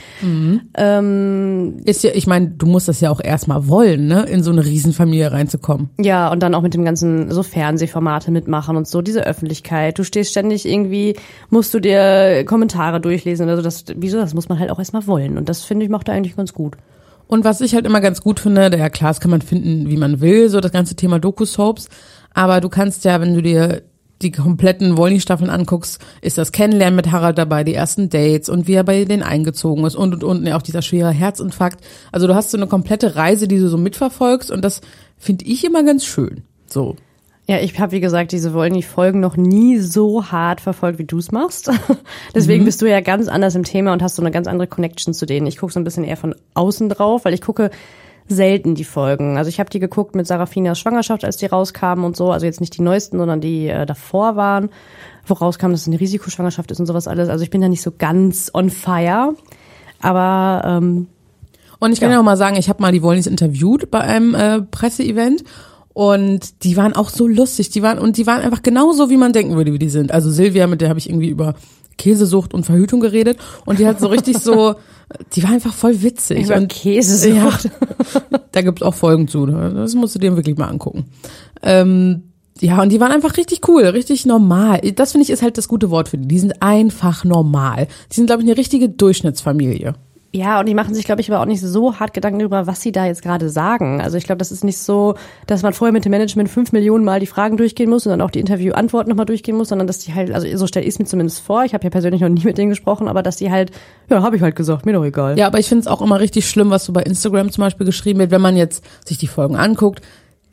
Ähm, 0.74 1.76
Ist 1.84 2.02
ja, 2.02 2.10
ich 2.14 2.26
meine, 2.26 2.48
du 2.48 2.66
musst 2.66 2.88
das 2.88 3.00
ja 3.00 3.10
auch 3.10 3.20
erstmal 3.22 3.68
wollen, 3.68 4.06
ne, 4.06 4.22
in 4.24 4.42
so 4.42 4.50
eine 4.50 4.64
Riesenfamilie 4.64 5.30
reinzukommen. 5.30 5.90
Ja, 5.98 6.30
und 6.30 6.42
dann 6.42 6.54
auch 6.54 6.62
mit 6.62 6.74
dem 6.74 6.84
ganzen 6.84 7.30
so 7.30 7.42
Fernsehformate 7.42 8.30
mitmachen 8.30 8.76
und 8.76 8.88
so, 8.88 9.02
diese 9.02 9.26
Öffentlichkeit. 9.26 9.98
Du 9.98 10.04
stehst 10.04 10.30
ständig 10.30 10.66
irgendwie, 10.66 11.16
musst 11.50 11.74
du 11.74 11.80
dir 11.80 12.44
Kommentare 12.44 13.00
durchlesen 13.00 13.44
oder 13.44 13.56
so. 13.56 13.62
Das, 13.62 13.84
wieso, 13.94 14.18
das 14.18 14.34
muss 14.34 14.48
man 14.48 14.58
halt 14.58 14.70
auch 14.70 14.78
erstmal 14.78 15.06
wollen. 15.06 15.36
Und 15.36 15.48
das 15.48 15.62
finde 15.62 15.84
ich 15.84 15.90
macht 15.90 16.08
er 16.08 16.14
eigentlich 16.14 16.36
ganz 16.36 16.54
gut. 16.54 16.76
Und 17.26 17.44
was 17.44 17.60
ich 17.60 17.74
halt 17.74 17.86
immer 17.86 18.00
ganz 18.00 18.22
gut 18.22 18.40
finde, 18.40 18.76
ja 18.76 18.88
klar, 18.88 19.10
das 19.10 19.20
kann 19.20 19.30
man 19.30 19.42
finden, 19.42 19.88
wie 19.88 19.96
man 19.96 20.20
will, 20.20 20.48
so 20.48 20.60
das 20.60 20.72
ganze 20.72 20.96
Thema 20.96 21.20
Doku-Soaps. 21.20 21.88
Aber 22.34 22.60
du 22.60 22.68
kannst 22.68 23.04
ja, 23.04 23.20
wenn 23.20 23.34
du 23.34 23.42
dir 23.42 23.82
die 24.22 24.30
kompletten 24.30 24.96
Wolny-Staffeln 24.96 25.50
anguckst, 25.50 25.98
ist 26.20 26.38
das 26.38 26.52
Kennenlernen 26.52 26.96
mit 26.96 27.10
Harald 27.10 27.38
dabei, 27.38 27.64
die 27.64 27.74
ersten 27.74 28.10
Dates 28.10 28.48
und 28.48 28.68
wie 28.68 28.74
er 28.74 28.84
bei 28.84 29.04
denen 29.04 29.22
eingezogen 29.22 29.84
ist 29.84 29.94
und 29.94 30.14
und 30.14 30.24
und 30.24 30.46
ja, 30.46 30.56
auch 30.56 30.62
dieser 30.62 30.82
schwere 30.82 31.10
Herzinfarkt. 31.10 31.82
Also 32.12 32.26
du 32.26 32.34
hast 32.34 32.50
so 32.50 32.56
eine 32.56 32.66
komplette 32.66 33.16
Reise, 33.16 33.48
die 33.48 33.58
du 33.58 33.68
so 33.68 33.78
mitverfolgst 33.78 34.50
und 34.50 34.62
das 34.64 34.80
finde 35.16 35.44
ich 35.46 35.64
immer 35.64 35.82
ganz 35.84 36.04
schön. 36.04 36.42
So. 36.66 36.96
Ja, 37.46 37.58
ich 37.58 37.80
habe 37.80 37.92
wie 37.92 38.00
gesagt 38.00 38.30
diese 38.30 38.54
Wollny-Folgen 38.54 39.18
noch 39.18 39.36
nie 39.36 39.78
so 39.78 40.26
hart 40.26 40.60
verfolgt, 40.60 41.00
wie 41.00 41.04
du 41.04 41.18
es 41.18 41.32
machst. 41.32 41.68
Deswegen 42.34 42.64
bist 42.64 42.80
du 42.80 42.88
ja 42.88 43.00
ganz 43.00 43.26
anders 43.26 43.56
im 43.56 43.64
Thema 43.64 43.92
und 43.92 44.02
hast 44.02 44.14
so 44.14 44.22
eine 44.22 44.30
ganz 44.30 44.46
andere 44.46 44.68
Connection 44.68 45.14
zu 45.14 45.26
denen. 45.26 45.48
Ich 45.48 45.56
gucke 45.56 45.72
so 45.72 45.80
ein 45.80 45.84
bisschen 45.84 46.04
eher 46.04 46.16
von 46.16 46.36
außen 46.54 46.88
drauf, 46.88 47.24
weil 47.24 47.34
ich 47.34 47.40
gucke 47.40 47.70
selten 48.30 48.74
die 48.74 48.84
Folgen. 48.84 49.36
Also 49.36 49.48
ich 49.48 49.60
habe 49.60 49.68
die 49.70 49.80
geguckt 49.80 50.14
mit 50.14 50.26
Sarafinas 50.26 50.78
Schwangerschaft, 50.78 51.24
als 51.24 51.36
die 51.36 51.46
rauskamen 51.46 52.04
und 52.04 52.16
so. 52.16 52.30
Also 52.30 52.46
jetzt 52.46 52.60
nicht 52.60 52.76
die 52.78 52.82
neuesten, 52.82 53.18
sondern 53.18 53.40
die 53.40 53.68
äh, 53.68 53.84
davor 53.86 54.36
waren, 54.36 54.70
wo 55.26 55.34
rauskam, 55.34 55.70
dass 55.72 55.82
es 55.82 55.88
eine 55.88 56.00
Risikoschwangerschaft 56.00 56.70
ist 56.70 56.80
und 56.80 56.86
sowas 56.86 57.06
alles. 57.08 57.28
Also 57.28 57.44
ich 57.44 57.50
bin 57.50 57.60
da 57.60 57.68
nicht 57.68 57.82
so 57.82 57.92
ganz 57.96 58.50
on 58.54 58.70
fire. 58.70 59.34
Aber 60.00 60.62
ähm, 60.64 61.06
Und 61.78 61.92
ich 61.92 62.00
kann 62.00 62.10
Ja. 62.10 62.14
ja 62.16 62.20
auch 62.20 62.24
mal 62.24 62.36
sagen, 62.36 62.56
ich 62.56 62.68
habe 62.68 62.80
mal 62.82 62.92
die 62.92 63.02
Wollnys 63.02 63.26
interviewt 63.26 63.90
bei 63.90 64.00
einem 64.00 64.34
äh, 64.34 64.62
Presseevent 64.62 65.44
und 65.92 66.64
die 66.64 66.76
waren 66.76 66.94
auch 66.94 67.10
so 67.10 67.26
lustig. 67.26 67.70
Die 67.70 67.82
waren 67.82 67.98
und 67.98 68.16
die 68.16 68.26
waren 68.26 68.42
einfach 68.42 68.62
genauso, 68.62 69.10
wie 69.10 69.16
man 69.16 69.32
denken 69.32 69.56
würde, 69.56 69.72
wie 69.72 69.78
die 69.78 69.88
sind. 69.88 70.12
Also 70.12 70.30
Silvia, 70.30 70.66
mit 70.66 70.80
der 70.80 70.88
habe 70.88 70.98
ich 70.98 71.08
irgendwie 71.10 71.28
über 71.28 71.54
Käsesucht 71.98 72.54
und 72.54 72.64
Verhütung 72.64 73.00
geredet 73.00 73.38
und 73.66 73.78
die 73.78 73.86
hat 73.86 74.00
so 74.00 74.06
richtig 74.08 74.38
so, 74.38 74.74
die 75.34 75.42
war 75.42 75.50
einfach 75.50 75.74
voll 75.74 76.02
witzig. 76.02 76.44
über 76.44 76.56
und 76.56 76.68
Käsesucht. 76.68 77.64
Ja, 77.64 78.38
da 78.52 78.62
gibt's 78.62 78.82
auch 78.82 78.94
Folgen 78.94 79.28
zu. 79.28 79.46
ne? 79.46 79.72
Das 79.74 79.94
musst 79.94 80.14
du 80.14 80.18
dir 80.18 80.36
wirklich 80.36 80.56
mal 80.56 80.68
angucken. 80.68 81.06
Ähm, 81.62 82.24
ja, 82.60 82.82
und 82.82 82.90
die 82.90 83.00
waren 83.00 83.12
einfach 83.12 83.36
richtig 83.36 83.66
cool, 83.68 83.84
richtig 83.84 84.26
normal. 84.26 84.80
Das 84.94 85.12
finde 85.12 85.24
ich 85.24 85.30
ist 85.30 85.42
halt 85.42 85.56
das 85.56 85.68
gute 85.68 85.90
Wort 85.90 86.08
für 86.08 86.18
die. 86.18 86.28
Die 86.28 86.38
sind 86.38 86.62
einfach 86.62 87.24
normal. 87.24 87.88
Die 88.10 88.16
sind, 88.16 88.26
glaube 88.26 88.42
ich, 88.42 88.48
eine 88.48 88.58
richtige 88.58 88.88
Durchschnittsfamilie. 88.90 89.94
Ja, 90.32 90.60
und 90.60 90.66
die 90.66 90.74
machen 90.74 90.94
sich, 90.94 91.04
glaube 91.04 91.20
ich, 91.20 91.30
aber 91.30 91.42
auch 91.42 91.46
nicht 91.46 91.60
so 91.60 91.98
hart 91.98 92.14
Gedanken 92.14 92.38
darüber, 92.38 92.68
was 92.68 92.80
sie 92.80 92.92
da 92.92 93.04
jetzt 93.04 93.22
gerade 93.22 93.48
sagen. 93.48 94.00
Also 94.00 94.16
ich 94.16 94.24
glaube, 94.24 94.38
das 94.38 94.52
ist 94.52 94.62
nicht 94.62 94.78
so, 94.78 95.16
dass 95.48 95.62
man 95.62 95.72
vorher 95.72 95.92
mit 95.92 96.04
dem 96.04 96.10
Management 96.10 96.48
fünf 96.48 96.70
Millionen 96.70 97.04
Mal 97.04 97.18
die 97.18 97.26
Fragen 97.26 97.56
durchgehen 97.56 97.90
muss 97.90 98.06
und 98.06 98.10
dann 98.10 98.20
auch 98.20 98.30
die 98.30 98.38
Interview-Antworten 98.38 99.10
nochmal 99.10 99.26
durchgehen 99.26 99.56
muss, 99.56 99.70
sondern 99.70 99.88
dass 99.88 99.98
die 99.98 100.14
halt, 100.14 100.32
also 100.32 100.46
so 100.56 100.68
stelle 100.68 100.86
ich 100.86 100.94
es 100.94 100.98
mir 101.00 101.06
zumindest 101.06 101.40
vor, 101.40 101.64
ich 101.64 101.74
habe 101.74 101.82
ja 101.82 101.90
persönlich 101.90 102.20
noch 102.20 102.28
nie 102.28 102.44
mit 102.44 102.58
denen 102.58 102.70
gesprochen, 102.70 103.08
aber 103.08 103.24
dass 103.24 103.36
die 103.38 103.50
halt, 103.50 103.72
ja, 104.08 104.22
habe 104.22 104.36
ich 104.36 104.42
halt 104.42 104.54
gesagt, 104.54 104.86
mir 104.86 104.92
doch 104.92 105.04
egal. 105.04 105.36
Ja, 105.36 105.48
aber 105.48 105.58
ich 105.58 105.68
finde 105.68 105.80
es 105.80 105.86
auch 105.88 106.00
immer 106.00 106.20
richtig 106.20 106.48
schlimm, 106.48 106.70
was 106.70 106.84
so 106.84 106.92
bei 106.92 107.02
Instagram 107.02 107.50
zum 107.50 107.62
Beispiel 107.62 107.86
geschrieben 107.86 108.20
wird, 108.20 108.30
wenn 108.30 108.40
man 108.40 108.56
jetzt 108.56 108.84
sich 109.04 109.18
die 109.18 109.26
Folgen 109.26 109.56
anguckt. 109.56 110.00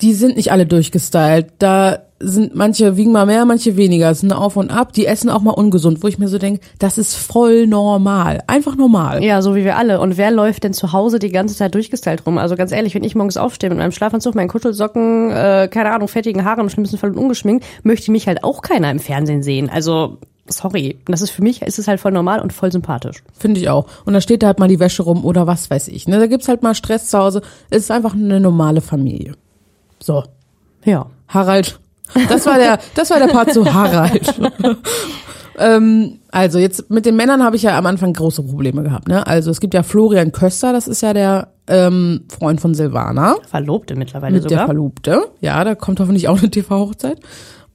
Die 0.02 0.14
sind 0.14 0.38
nicht 0.38 0.52
alle 0.52 0.66
durchgestylt. 0.66 1.48
Da 1.60 2.00
sind 2.20 2.56
manche 2.56 2.98
wiegen 2.98 3.12
mal 3.12 3.26
mehr, 3.26 3.46
manche 3.46 3.78
weniger. 3.78 4.10
Es 4.10 4.22
sind 4.22 4.34
auf 4.34 4.56
und 4.56 4.72
ab. 4.72 4.94
Die 4.94 5.06
essen 5.06 5.30
auch 5.30 5.42
mal 5.42 5.52
ungesund, 5.52 6.02
wo 6.02 6.08
ich 6.08 6.18
mir 6.18 6.28
so 6.28 6.38
denke, 6.38 6.62
das 6.80 6.98
ist 6.98 7.16
voll 7.16 7.68
normal. 7.68 8.44
Einfach 8.48 8.76
normal. 8.76 9.24
Ja, 9.24 9.42
so 9.42 9.56
wie 9.56 9.64
wir 9.64 9.78
alle. 9.78 10.00
Und 10.00 10.18
wer 10.18 10.32
läuft 10.32 10.64
denn 10.64 10.74
zu 10.74 10.94
Hause 10.94 11.20
die 11.20 11.32
ganze 11.32 11.56
Zeit 11.56 11.76
durchgestylt 11.76 12.26
rum? 12.26 12.38
Also 12.38 12.56
ganz 12.56 12.72
ehrlich, 12.72 12.96
wenn 12.96 13.04
ich 13.04 13.16
morgens 13.16 13.38
aufstehe 13.38 13.70
mit 13.70 13.78
meinem 13.78 13.92
Schlafanzug, 13.92 14.36
meinen 14.36 14.48
Kuschelsocken, 14.48 15.32
äh, 15.32 15.70
keine 15.72 15.92
Ahnung, 15.92 16.08
fettigen 16.08 16.44
Haaren 16.44 16.62
im 16.62 16.70
schlimmsten 16.70 16.98
Fall 16.98 17.12
und 17.12 17.18
ungeschminkt, 17.18 17.66
möchte 17.84 18.12
mich 18.12 18.28
halt 18.28 18.44
auch 18.44 18.62
keiner 18.62 18.90
im 18.90 19.00
Fernsehen 19.00 19.44
sehen. 19.44 19.70
Also, 19.70 20.18
sorry. 20.48 20.98
Das 21.06 21.22
ist 21.22 21.30
für 21.30 21.44
mich, 21.44 21.62
ist 21.62 21.78
es 21.78 21.88
halt 21.88 22.00
voll 22.00 22.12
normal 22.12 22.40
und 22.40 22.52
voll 22.52 22.72
sympathisch. 22.72 23.24
Finde 23.38 23.60
ich 23.60 23.70
auch. 23.70 23.86
Und 24.06 24.14
da 24.14 24.22
steht 24.22 24.42
da 24.42 24.48
halt 24.48 24.60
mal 24.60 24.68
die 24.68 24.80
Wäsche 24.80 25.04
rum 25.04 25.24
oder 25.24 25.46
was 25.46 25.70
weiß 25.70 25.90
ich. 25.90 26.08
Ne? 26.08 26.18
Da 26.18 26.26
gibt's 26.26 26.48
halt 26.48 26.64
mal 26.64 26.74
Stress 26.74 27.10
zu 27.10 27.20
Hause. 27.20 27.42
Es 27.70 27.84
ist 27.84 27.92
einfach 27.92 28.16
eine 28.16 28.40
normale 28.40 28.82
Familie. 28.82 29.34
So. 30.00 30.24
Ja. 30.84 31.08
Harald. 31.28 31.80
Das 32.30 32.46
war 32.46 32.58
der, 32.58 32.80
das 32.96 33.10
war 33.10 33.20
der 33.20 33.28
Part 33.28 33.54
zu 33.54 33.72
Harald. 33.74 34.34
ähm, 35.58 36.20
also 36.32 36.58
jetzt 36.58 36.90
mit 36.90 37.06
den 37.06 37.16
Männern 37.16 37.44
habe 37.44 37.56
ich 37.56 37.64
ja 37.64 37.78
am 37.78 37.86
Anfang 37.86 38.14
große 38.14 38.44
Probleme 38.44 38.84
gehabt. 38.84 39.08
Ne? 39.08 39.26
Also 39.28 39.52
es 39.52 39.60
gibt 39.60 39.74
ja 39.74 39.84
Florian 39.84 40.32
Köster, 40.32 40.72
das 40.72 40.88
ist 40.88 41.02
ja 41.02 41.14
der 41.14 41.50
ähm, 41.68 42.22
Freund 42.30 42.62
von 42.62 42.74
Silvana, 42.74 43.36
Verlobte 43.50 43.96
mittlerweile 43.96 44.36
mit 44.36 44.44
der 44.46 44.50
sogar. 44.50 44.66
Verlobte. 44.68 45.26
Ja, 45.42 45.64
da 45.64 45.76
kommt 45.76 46.00
hoffentlich 46.00 46.28
auch 46.28 46.40
eine 46.40 46.50
TV-Hochzeit. 46.50 47.20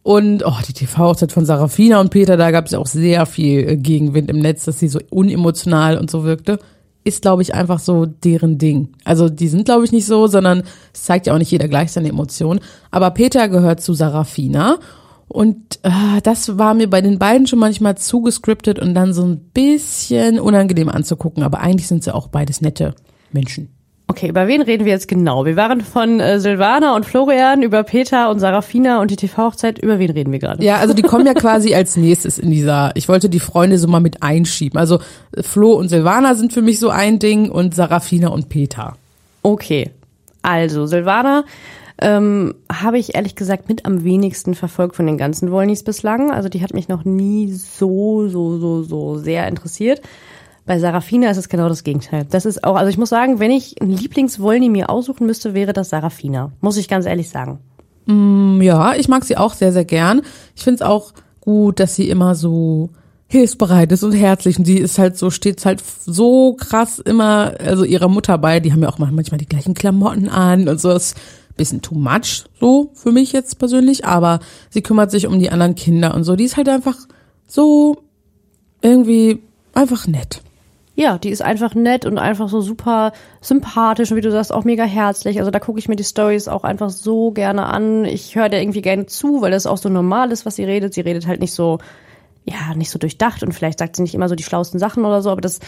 Und 0.02 0.44
oh, 0.44 0.54
die 0.66 0.72
TV-Hochzeit 0.72 1.30
von 1.30 1.44
Sarafina 1.44 2.00
und 2.00 2.10
Peter, 2.10 2.36
da 2.36 2.50
gab 2.50 2.66
es 2.66 2.72
ja 2.72 2.78
auch 2.78 2.86
sehr 2.86 3.24
viel 3.26 3.68
äh, 3.68 3.76
Gegenwind 3.76 4.30
im 4.30 4.38
Netz, 4.38 4.64
dass 4.64 4.78
sie 4.78 4.88
so 4.88 4.98
unemotional 5.10 5.98
und 5.98 6.10
so 6.10 6.24
wirkte. 6.24 6.58
Ist, 7.04 7.22
glaube 7.22 7.42
ich, 7.42 7.54
einfach 7.54 7.80
so 7.80 8.06
deren 8.06 8.58
Ding. 8.58 8.90
Also 9.04 9.28
die 9.28 9.48
sind, 9.48 9.64
glaube 9.64 9.84
ich, 9.84 9.92
nicht 9.92 10.06
so, 10.06 10.28
sondern 10.28 10.62
es 10.94 11.02
zeigt 11.02 11.26
ja 11.26 11.34
auch 11.34 11.38
nicht 11.38 11.50
jeder 11.50 11.66
gleich 11.66 11.90
seine 11.90 12.08
Emotionen. 12.08 12.60
Aber 12.90 13.10
Peter 13.10 13.48
gehört 13.48 13.80
zu 13.80 13.92
Sarafina. 13.92 14.78
Und 15.26 15.80
äh, 15.82 16.20
das 16.22 16.58
war 16.58 16.74
mir 16.74 16.88
bei 16.88 17.00
den 17.00 17.18
beiden 17.18 17.46
schon 17.46 17.58
manchmal 17.58 17.96
zugescriptet 17.96 18.78
und 18.78 18.94
dann 18.94 19.14
so 19.14 19.24
ein 19.24 19.38
bisschen 19.38 20.38
unangenehm 20.38 20.88
anzugucken. 20.88 21.42
Aber 21.42 21.60
eigentlich 21.60 21.88
sind 21.88 22.04
sie 22.04 22.14
auch 22.14 22.28
beides 22.28 22.60
nette 22.60 22.94
Menschen. 23.32 23.70
Okay, 24.08 24.28
über 24.28 24.46
wen 24.46 24.62
reden 24.62 24.84
wir 24.84 24.92
jetzt 24.92 25.08
genau? 25.08 25.46
Wir 25.46 25.56
waren 25.56 25.80
von 25.80 26.20
äh, 26.20 26.38
Silvana 26.38 26.94
und 26.94 27.06
Florian 27.06 27.62
über 27.62 27.82
Peter 27.82 28.30
und 28.30 28.40
Sarafina 28.40 29.00
und 29.00 29.10
die 29.10 29.16
TV-Hochzeit. 29.16 29.78
Über 29.78 29.98
wen 29.98 30.10
reden 30.10 30.32
wir 30.32 30.38
gerade? 30.38 30.62
Ja, 30.62 30.76
also 30.76 30.92
die 30.92 31.02
kommen 31.02 31.26
ja 31.26 31.34
quasi 31.34 31.74
als 31.74 31.96
nächstes 31.96 32.38
in 32.38 32.50
dieser, 32.50 32.90
ich 32.94 33.08
wollte 33.08 33.30
die 33.30 33.40
Freunde 33.40 33.78
so 33.78 33.88
mal 33.88 34.00
mit 34.00 34.22
einschieben. 34.22 34.78
Also 34.78 35.00
Flo 35.40 35.72
und 35.72 35.88
Silvana 35.88 36.34
sind 36.34 36.52
für 36.52 36.62
mich 36.62 36.78
so 36.78 36.90
ein 36.90 37.18
Ding 37.18 37.50
und 37.50 37.74
Sarafina 37.74 38.28
und 38.28 38.48
Peter. 38.48 38.96
Okay. 39.42 39.90
Also, 40.42 40.86
Silvana 40.86 41.44
ähm, 42.02 42.54
habe 42.70 42.98
ich 42.98 43.14
ehrlich 43.14 43.36
gesagt 43.36 43.68
mit 43.68 43.86
am 43.86 44.02
wenigsten 44.02 44.54
verfolgt 44.54 44.96
von 44.96 45.06
den 45.06 45.18
ganzen 45.18 45.50
Wollnies 45.52 45.84
bislang. 45.84 46.32
Also 46.32 46.48
die 46.48 46.62
hat 46.62 46.74
mich 46.74 46.88
noch 46.88 47.04
nie 47.04 47.52
so, 47.52 48.28
so, 48.28 48.58
so, 48.58 48.82
so 48.82 49.18
sehr 49.18 49.46
interessiert. 49.46 50.02
Bei 50.64 50.78
Sarafina 50.78 51.30
ist 51.30 51.38
es 51.38 51.48
genau 51.48 51.68
das 51.68 51.82
Gegenteil. 51.82 52.26
Das 52.30 52.46
ist 52.46 52.62
auch, 52.62 52.76
also 52.76 52.88
ich 52.88 52.98
muss 52.98 53.08
sagen, 53.08 53.40
wenn 53.40 53.50
ich 53.50 53.80
einen 53.82 53.90
Lieblingswollny 53.90 54.68
mir 54.68 54.90
aussuchen 54.90 55.26
müsste, 55.26 55.54
wäre 55.54 55.72
das 55.72 55.90
Sarafina. 55.90 56.52
Muss 56.60 56.76
ich 56.76 56.88
ganz 56.88 57.06
ehrlich 57.06 57.28
sagen. 57.28 57.58
Ja, 58.06 58.94
ich 58.94 59.08
mag 59.08 59.24
sie 59.24 59.36
auch 59.36 59.54
sehr, 59.54 59.72
sehr 59.72 59.84
gern. 59.84 60.22
Ich 60.56 60.64
finde 60.64 60.76
es 60.76 60.82
auch 60.82 61.12
gut, 61.40 61.78
dass 61.78 61.94
sie 61.94 62.08
immer 62.08 62.34
so 62.34 62.90
hilfsbereit 63.28 63.90
ist 63.92 64.02
und 64.02 64.12
herzlich. 64.12 64.58
Und 64.58 64.64
sie 64.64 64.78
ist 64.78 64.98
halt 64.98 65.16
so, 65.16 65.30
steht 65.30 65.64
halt 65.64 65.82
so 66.04 66.54
krass 66.54 66.98
immer, 66.98 67.54
also 67.64 67.84
ihrer 67.84 68.08
Mutter 68.08 68.38
bei, 68.38 68.60
die 68.60 68.72
haben 68.72 68.82
ja 68.82 68.88
auch 68.88 68.98
manchmal 68.98 69.38
die 69.38 69.48
gleichen 69.48 69.74
Klamotten 69.74 70.28
an 70.28 70.68
und 70.68 70.80
so. 70.80 70.90
Das 70.90 71.06
ist 71.06 71.16
ein 71.16 71.56
bisschen 71.56 71.82
too 71.82 71.94
much, 71.94 72.44
so 72.60 72.90
für 72.94 73.12
mich 73.12 73.32
jetzt 73.32 73.58
persönlich, 73.58 74.04
aber 74.04 74.40
sie 74.70 74.82
kümmert 74.82 75.10
sich 75.10 75.26
um 75.26 75.38
die 75.38 75.50
anderen 75.50 75.74
Kinder 75.74 76.14
und 76.14 76.24
so. 76.24 76.36
Die 76.36 76.44
ist 76.44 76.56
halt 76.56 76.68
einfach 76.68 76.96
so 77.46 77.98
irgendwie 78.82 79.42
einfach 79.74 80.06
nett. 80.06 80.42
Ja, 80.94 81.16
die 81.16 81.30
ist 81.30 81.40
einfach 81.40 81.74
nett 81.74 82.04
und 82.04 82.18
einfach 82.18 82.48
so 82.50 82.60
super 82.60 83.12
sympathisch 83.40 84.10
und 84.10 84.18
wie 84.18 84.22
du 84.22 84.30
sagst, 84.30 84.52
auch 84.52 84.64
mega 84.64 84.84
herzlich. 84.84 85.38
Also 85.38 85.50
da 85.50 85.58
gucke 85.58 85.78
ich 85.78 85.88
mir 85.88 85.96
die 85.96 86.04
Stories 86.04 86.48
auch 86.48 86.64
einfach 86.64 86.90
so 86.90 87.30
gerne 87.30 87.66
an. 87.66 88.04
Ich 88.04 88.36
höre 88.36 88.50
der 88.50 88.60
irgendwie 88.60 88.82
gerne 88.82 89.06
zu, 89.06 89.40
weil 89.40 89.50
das 89.50 89.66
auch 89.66 89.78
so 89.78 89.88
normal 89.88 90.30
ist, 90.32 90.44
was 90.44 90.56
sie 90.56 90.64
redet. 90.64 90.92
Sie 90.92 91.00
redet 91.00 91.26
halt 91.26 91.40
nicht 91.40 91.54
so, 91.54 91.78
ja, 92.44 92.74
nicht 92.74 92.90
so 92.90 92.98
durchdacht 92.98 93.42
und 93.42 93.52
vielleicht 93.52 93.78
sagt 93.78 93.96
sie 93.96 94.02
nicht 94.02 94.14
immer 94.14 94.28
so 94.28 94.34
die 94.34 94.42
schlauesten 94.42 94.78
Sachen 94.78 95.04
oder 95.04 95.22
so, 95.22 95.30
aber 95.30 95.40
das, 95.40 95.60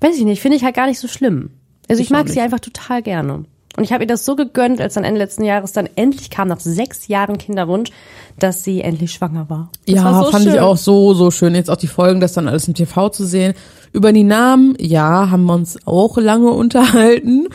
weiß 0.00 0.16
ich 0.16 0.24
nicht, 0.24 0.40
finde 0.40 0.56
ich 0.56 0.64
halt 0.64 0.74
gar 0.74 0.86
nicht 0.86 0.98
so 0.98 1.06
schlimm. 1.08 1.50
Also 1.88 2.00
ich, 2.00 2.08
Ich 2.08 2.10
mag 2.10 2.28
sie 2.28 2.40
einfach 2.40 2.60
total 2.60 3.02
gerne. 3.02 3.44
Und 3.76 3.84
ich 3.84 3.92
habe 3.92 4.04
ihr 4.04 4.06
das 4.06 4.24
so 4.24 4.36
gegönnt, 4.36 4.80
als 4.80 4.94
dann 4.94 5.04
Ende 5.04 5.18
letzten 5.18 5.44
Jahres 5.44 5.72
dann 5.72 5.88
endlich 5.96 6.30
kam, 6.30 6.48
nach 6.48 6.60
sechs 6.60 7.08
Jahren 7.08 7.38
Kinderwunsch, 7.38 7.90
dass 8.38 8.64
sie 8.64 8.80
endlich 8.80 9.12
schwanger 9.12 9.48
war. 9.48 9.70
Das 9.86 9.96
ja, 9.96 10.04
war 10.04 10.24
so 10.24 10.30
fand 10.30 10.44
schön. 10.44 10.54
ich 10.54 10.60
auch 10.60 10.76
so, 10.76 11.14
so 11.14 11.30
schön. 11.30 11.54
Jetzt 11.54 11.70
auch 11.70 11.76
die 11.76 11.86
Folgen, 11.86 12.20
das 12.20 12.32
dann 12.32 12.48
alles 12.48 12.66
im 12.68 12.74
TV 12.74 13.10
zu 13.10 13.24
sehen. 13.24 13.54
Über 13.92 14.12
die 14.12 14.24
Namen, 14.24 14.74
ja, 14.78 15.30
haben 15.30 15.44
wir 15.44 15.54
uns 15.54 15.78
auch 15.86 16.16
lange 16.16 16.50
unterhalten. 16.50 17.46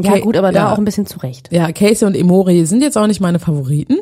Ja, 0.00 0.18
gut, 0.18 0.36
aber 0.36 0.52
da 0.52 0.60
ja. 0.60 0.72
auch 0.72 0.78
ein 0.78 0.84
bisschen 0.84 1.06
zurecht. 1.06 1.48
Ja, 1.52 1.72
Casey 1.72 2.06
und 2.06 2.16
Emori 2.16 2.64
sind 2.66 2.82
jetzt 2.82 2.96
auch 2.96 3.06
nicht 3.06 3.20
meine 3.20 3.38
Favoriten. 3.38 3.98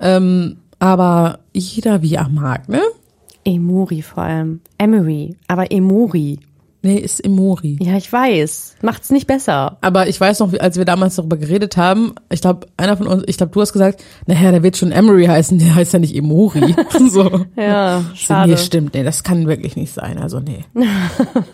Ähm, 0.00 0.56
aber 0.78 1.40
jeder 1.52 2.02
wie 2.02 2.14
er 2.14 2.28
mag, 2.28 2.68
ne? 2.68 2.82
Emori 3.44 4.02
vor 4.02 4.24
allem. 4.24 4.60
Emery, 4.78 5.36
aber 5.46 5.70
Emori. 5.70 6.40
Nee, 6.86 6.98
ist 6.98 7.18
Emori. 7.24 7.78
Ja, 7.82 7.96
ich 7.96 8.12
weiß. 8.12 8.76
Macht's 8.80 9.10
nicht 9.10 9.26
besser. 9.26 9.76
Aber 9.80 10.06
ich 10.06 10.20
weiß 10.20 10.38
noch, 10.38 10.56
als 10.60 10.78
wir 10.78 10.84
damals 10.84 11.16
darüber 11.16 11.36
geredet 11.36 11.76
haben, 11.76 12.14
ich 12.30 12.40
glaube, 12.40 12.68
einer 12.76 12.96
von 12.96 13.08
uns, 13.08 13.24
ich 13.26 13.38
glaube, 13.38 13.50
du 13.50 13.60
hast 13.60 13.72
gesagt, 13.72 14.04
naja, 14.26 14.52
der 14.52 14.62
wird 14.62 14.76
schon 14.76 14.92
Emery 14.92 15.26
heißen, 15.26 15.58
der 15.58 15.74
heißt 15.74 15.94
ja 15.94 15.98
nicht 15.98 16.14
Emori. 16.14 16.76
so. 17.10 17.44
Ja, 17.56 18.04
schade. 18.14 18.52
Nee, 18.52 18.56
stimmt, 18.56 18.94
nee, 18.94 19.02
das 19.02 19.24
kann 19.24 19.48
wirklich 19.48 19.74
nicht 19.74 19.92
sein. 19.92 20.18
Also 20.18 20.38
nee. 20.38 20.64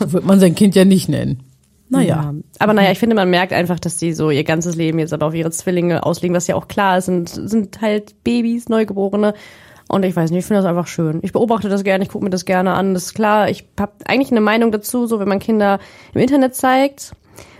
so 0.00 0.12
wird 0.12 0.26
man 0.26 0.38
sein 0.38 0.54
Kind 0.54 0.74
ja 0.74 0.84
nicht 0.84 1.08
nennen. 1.08 1.42
Naja. 1.88 2.06
Ja. 2.06 2.34
Aber 2.58 2.74
naja, 2.74 2.92
ich 2.92 2.98
finde, 2.98 3.16
man 3.16 3.30
merkt 3.30 3.54
einfach, 3.54 3.80
dass 3.80 3.96
die 3.96 4.12
so 4.12 4.30
ihr 4.30 4.44
ganzes 4.44 4.76
Leben 4.76 4.98
jetzt 4.98 5.14
aber 5.14 5.24
auf 5.24 5.34
ihre 5.34 5.50
Zwillinge 5.50 6.04
auslegen, 6.04 6.36
was 6.36 6.46
ja 6.46 6.56
auch 6.56 6.68
klar 6.68 6.98
ist, 6.98 7.06
sind, 7.06 7.30
sind 7.30 7.80
halt 7.80 8.22
Babys, 8.22 8.68
Neugeborene. 8.68 9.32
Und 9.92 10.06
ich 10.06 10.16
weiß 10.16 10.30
nicht, 10.30 10.38
ich 10.38 10.46
finde 10.46 10.62
das 10.62 10.68
einfach 10.70 10.86
schön. 10.86 11.18
Ich 11.20 11.32
beobachte 11.32 11.68
das 11.68 11.84
gerne, 11.84 12.02
ich 12.02 12.08
gucke 12.08 12.24
mir 12.24 12.30
das 12.30 12.46
gerne 12.46 12.72
an. 12.72 12.94
Das 12.94 13.02
ist 13.04 13.14
klar, 13.14 13.50
ich 13.50 13.68
habe 13.78 13.92
eigentlich 14.06 14.30
eine 14.30 14.40
Meinung 14.40 14.72
dazu, 14.72 15.06
so 15.06 15.20
wenn 15.20 15.28
man 15.28 15.38
Kinder 15.38 15.80
im 16.14 16.22
Internet 16.22 16.54
zeigt 16.54 17.12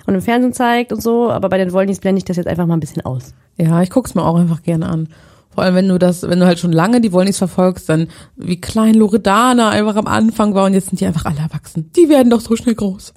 und 0.06 0.14
im 0.14 0.22
Fernsehen 0.22 0.54
zeigt 0.54 0.94
und 0.94 1.02
so, 1.02 1.30
aber 1.30 1.50
bei 1.50 1.58
den 1.58 1.74
Wollnies 1.74 2.00
blende 2.00 2.20
ich 2.20 2.24
das 2.24 2.38
jetzt 2.38 2.46
einfach 2.46 2.64
mal 2.64 2.72
ein 2.72 2.80
bisschen 2.80 3.04
aus. 3.04 3.34
Ja, 3.58 3.82
ich 3.82 3.90
guck's 3.90 4.14
mir 4.14 4.24
auch 4.24 4.36
einfach 4.36 4.62
gerne 4.62 4.88
an. 4.88 5.10
Vor 5.50 5.62
allem, 5.62 5.74
wenn 5.74 5.88
du 5.88 5.98
das, 5.98 6.22
wenn 6.22 6.40
du 6.40 6.46
halt 6.46 6.58
schon 6.58 6.72
lange 6.72 7.02
die 7.02 7.12
Wollnies 7.12 7.36
verfolgst, 7.36 7.90
dann 7.90 8.08
wie 8.36 8.58
klein 8.58 8.94
Loredana 8.94 9.68
einfach 9.68 9.96
am 9.96 10.06
Anfang 10.06 10.54
war 10.54 10.64
und 10.64 10.72
jetzt 10.72 10.88
sind 10.88 11.00
die 11.00 11.06
einfach 11.06 11.26
alle 11.26 11.40
erwachsen. 11.40 11.90
Die 11.94 12.08
werden 12.08 12.30
doch 12.30 12.40
so 12.40 12.56
schnell 12.56 12.76
groß. 12.76 13.12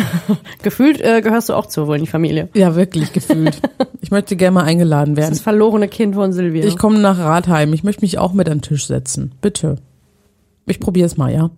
Gefühlt 0.62 1.00
äh, 1.00 1.20
gehörst 1.22 1.48
du 1.48 1.54
auch 1.54 1.66
zur 1.66 1.86
Wollny-Familie. 1.86 2.48
Ja, 2.54 2.74
wirklich 2.74 3.12
gefühlt. 3.12 3.60
ich 4.00 4.10
möchte 4.10 4.36
gerne 4.36 4.54
mal 4.54 4.64
eingeladen 4.64 5.16
werden. 5.16 5.30
Das 5.30 5.40
verlorene 5.40 5.88
Kind 5.88 6.14
von 6.14 6.32
Silvia. 6.32 6.64
Ich 6.64 6.78
komme 6.78 6.98
nach 6.98 7.18
Ratheim. 7.18 7.72
Ich 7.72 7.84
möchte 7.84 8.02
mich 8.02 8.18
auch 8.18 8.32
mit 8.32 8.48
an 8.48 8.58
den 8.58 8.62
Tisch 8.62 8.86
setzen. 8.86 9.32
Bitte. 9.40 9.76
Ich 10.66 10.80
probiere 10.80 11.06
es 11.06 11.16
mal, 11.16 11.32
ja. 11.32 11.50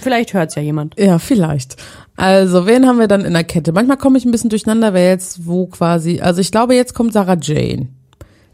Vielleicht 0.00 0.34
hört's 0.34 0.54
ja 0.54 0.62
jemand. 0.62 0.98
Ja, 0.98 1.18
vielleicht. 1.18 1.76
Also, 2.16 2.66
wen 2.66 2.86
haben 2.86 2.98
wir 2.98 3.08
dann 3.08 3.24
in 3.24 3.34
der 3.34 3.44
Kette? 3.44 3.72
Manchmal 3.72 3.98
komme 3.98 4.18
ich 4.18 4.24
ein 4.24 4.30
bisschen 4.30 4.50
durcheinander, 4.50 4.94
wer 4.94 5.08
jetzt 5.08 5.46
wo 5.46 5.66
quasi. 5.66 6.20
Also, 6.20 6.40
ich 6.40 6.50
glaube, 6.50 6.74
jetzt 6.74 6.94
kommt 6.94 7.12
Sarah 7.12 7.36
Jane. 7.40 7.88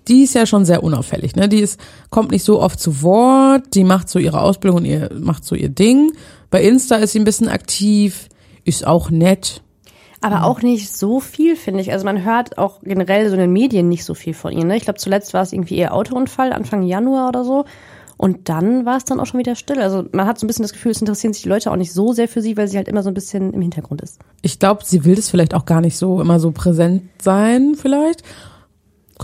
Die 0.09 0.25
ist 0.25 0.35
ja 0.35 0.47
schon 0.47 0.65
sehr 0.65 0.83
unauffällig, 0.83 1.37
ne? 1.37 1.49
Die 1.49 1.61
ist, 1.61 1.79
kommt 2.11 2.33
nicht 2.33 2.43
so 2.43 2.61
oft 2.61 2.81
zu 2.81 3.03
Wort, 3.03 3.63
die 3.75 3.85
macht 3.85 4.09
so 4.09 4.19
ihre 4.19 4.41
Ausbildung 4.41 4.79
und 4.79 4.85
ihr, 4.85 5.11
macht 5.17 5.45
so 5.45 5.55
ihr 5.55 5.69
Ding. 5.69 6.13
Bei 6.51 6.63
Insta 6.63 6.97
ist 6.97 7.13
sie 7.13 7.21
ein 7.21 7.25
bisschen 7.25 7.49
aktiv, 7.49 8.29
ist 8.65 8.87
auch 8.87 9.11
nett. 9.11 9.63
Aber 10.21 10.45
auch 10.45 10.63
nicht 10.63 10.95
so 10.95 11.19
viel, 11.19 11.57
finde 11.57 11.81
ich. 11.81 11.93
Also 11.93 12.05
man 12.05 12.25
hört 12.25 12.57
auch 12.57 12.81
generell 12.83 13.27
so 13.29 13.35
in 13.35 13.41
den 13.41 13.53
Medien 13.53 13.89
nicht 13.89 14.05
so 14.05 14.15
viel 14.15 14.35
von 14.35 14.53
ihr. 14.53 14.65
Ne? 14.65 14.77
Ich 14.77 14.85
glaube, 14.85 15.01
zuletzt 15.01 15.35
war 15.35 15.43
es 15.43 15.53
irgendwie 15.53 15.77
ihr 15.77 15.93
Autounfall, 15.93 16.53
Anfang 16.53 16.85
Januar 16.85 17.29
oder 17.29 17.45
so. 17.45 17.65
Und 18.17 18.49
dann 18.49 18.87
war 18.87 18.99
es 18.99 19.05
dann 19.05 19.19
auch 19.19 19.27
schon 19.27 19.41
wieder 19.41 19.57
still. 19.57 19.81
Also 19.81 20.05
man 20.13 20.29
hat 20.29 20.39
so 20.39 20.45
ein 20.45 20.47
bisschen 20.47 20.63
das 20.63 20.73
Gefühl, 20.73 20.93
es 20.93 21.01
interessieren 21.01 21.33
sich 21.33 21.43
die 21.43 21.49
Leute 21.49 21.73
auch 21.73 21.77
nicht 21.77 21.93
so 21.93 22.13
sehr 22.13 22.29
für 22.29 22.41
sie, 22.41 22.57
weil 22.57 22.69
sie 22.69 22.77
halt 22.77 22.87
immer 22.87 23.03
so 23.03 23.11
ein 23.11 23.15
bisschen 23.15 23.53
im 23.53 23.63
Hintergrund 23.63 24.01
ist. 24.01 24.21
Ich 24.43 24.61
glaube, 24.61 24.85
sie 24.85 25.05
will 25.05 25.17
das 25.17 25.29
vielleicht 25.29 25.55
auch 25.55 25.65
gar 25.65 25.81
nicht 25.81 25.97
so 25.97 26.21
immer 26.21 26.39
so 26.39 26.53
präsent 26.53 27.03
sein, 27.21 27.75
vielleicht. 27.77 28.23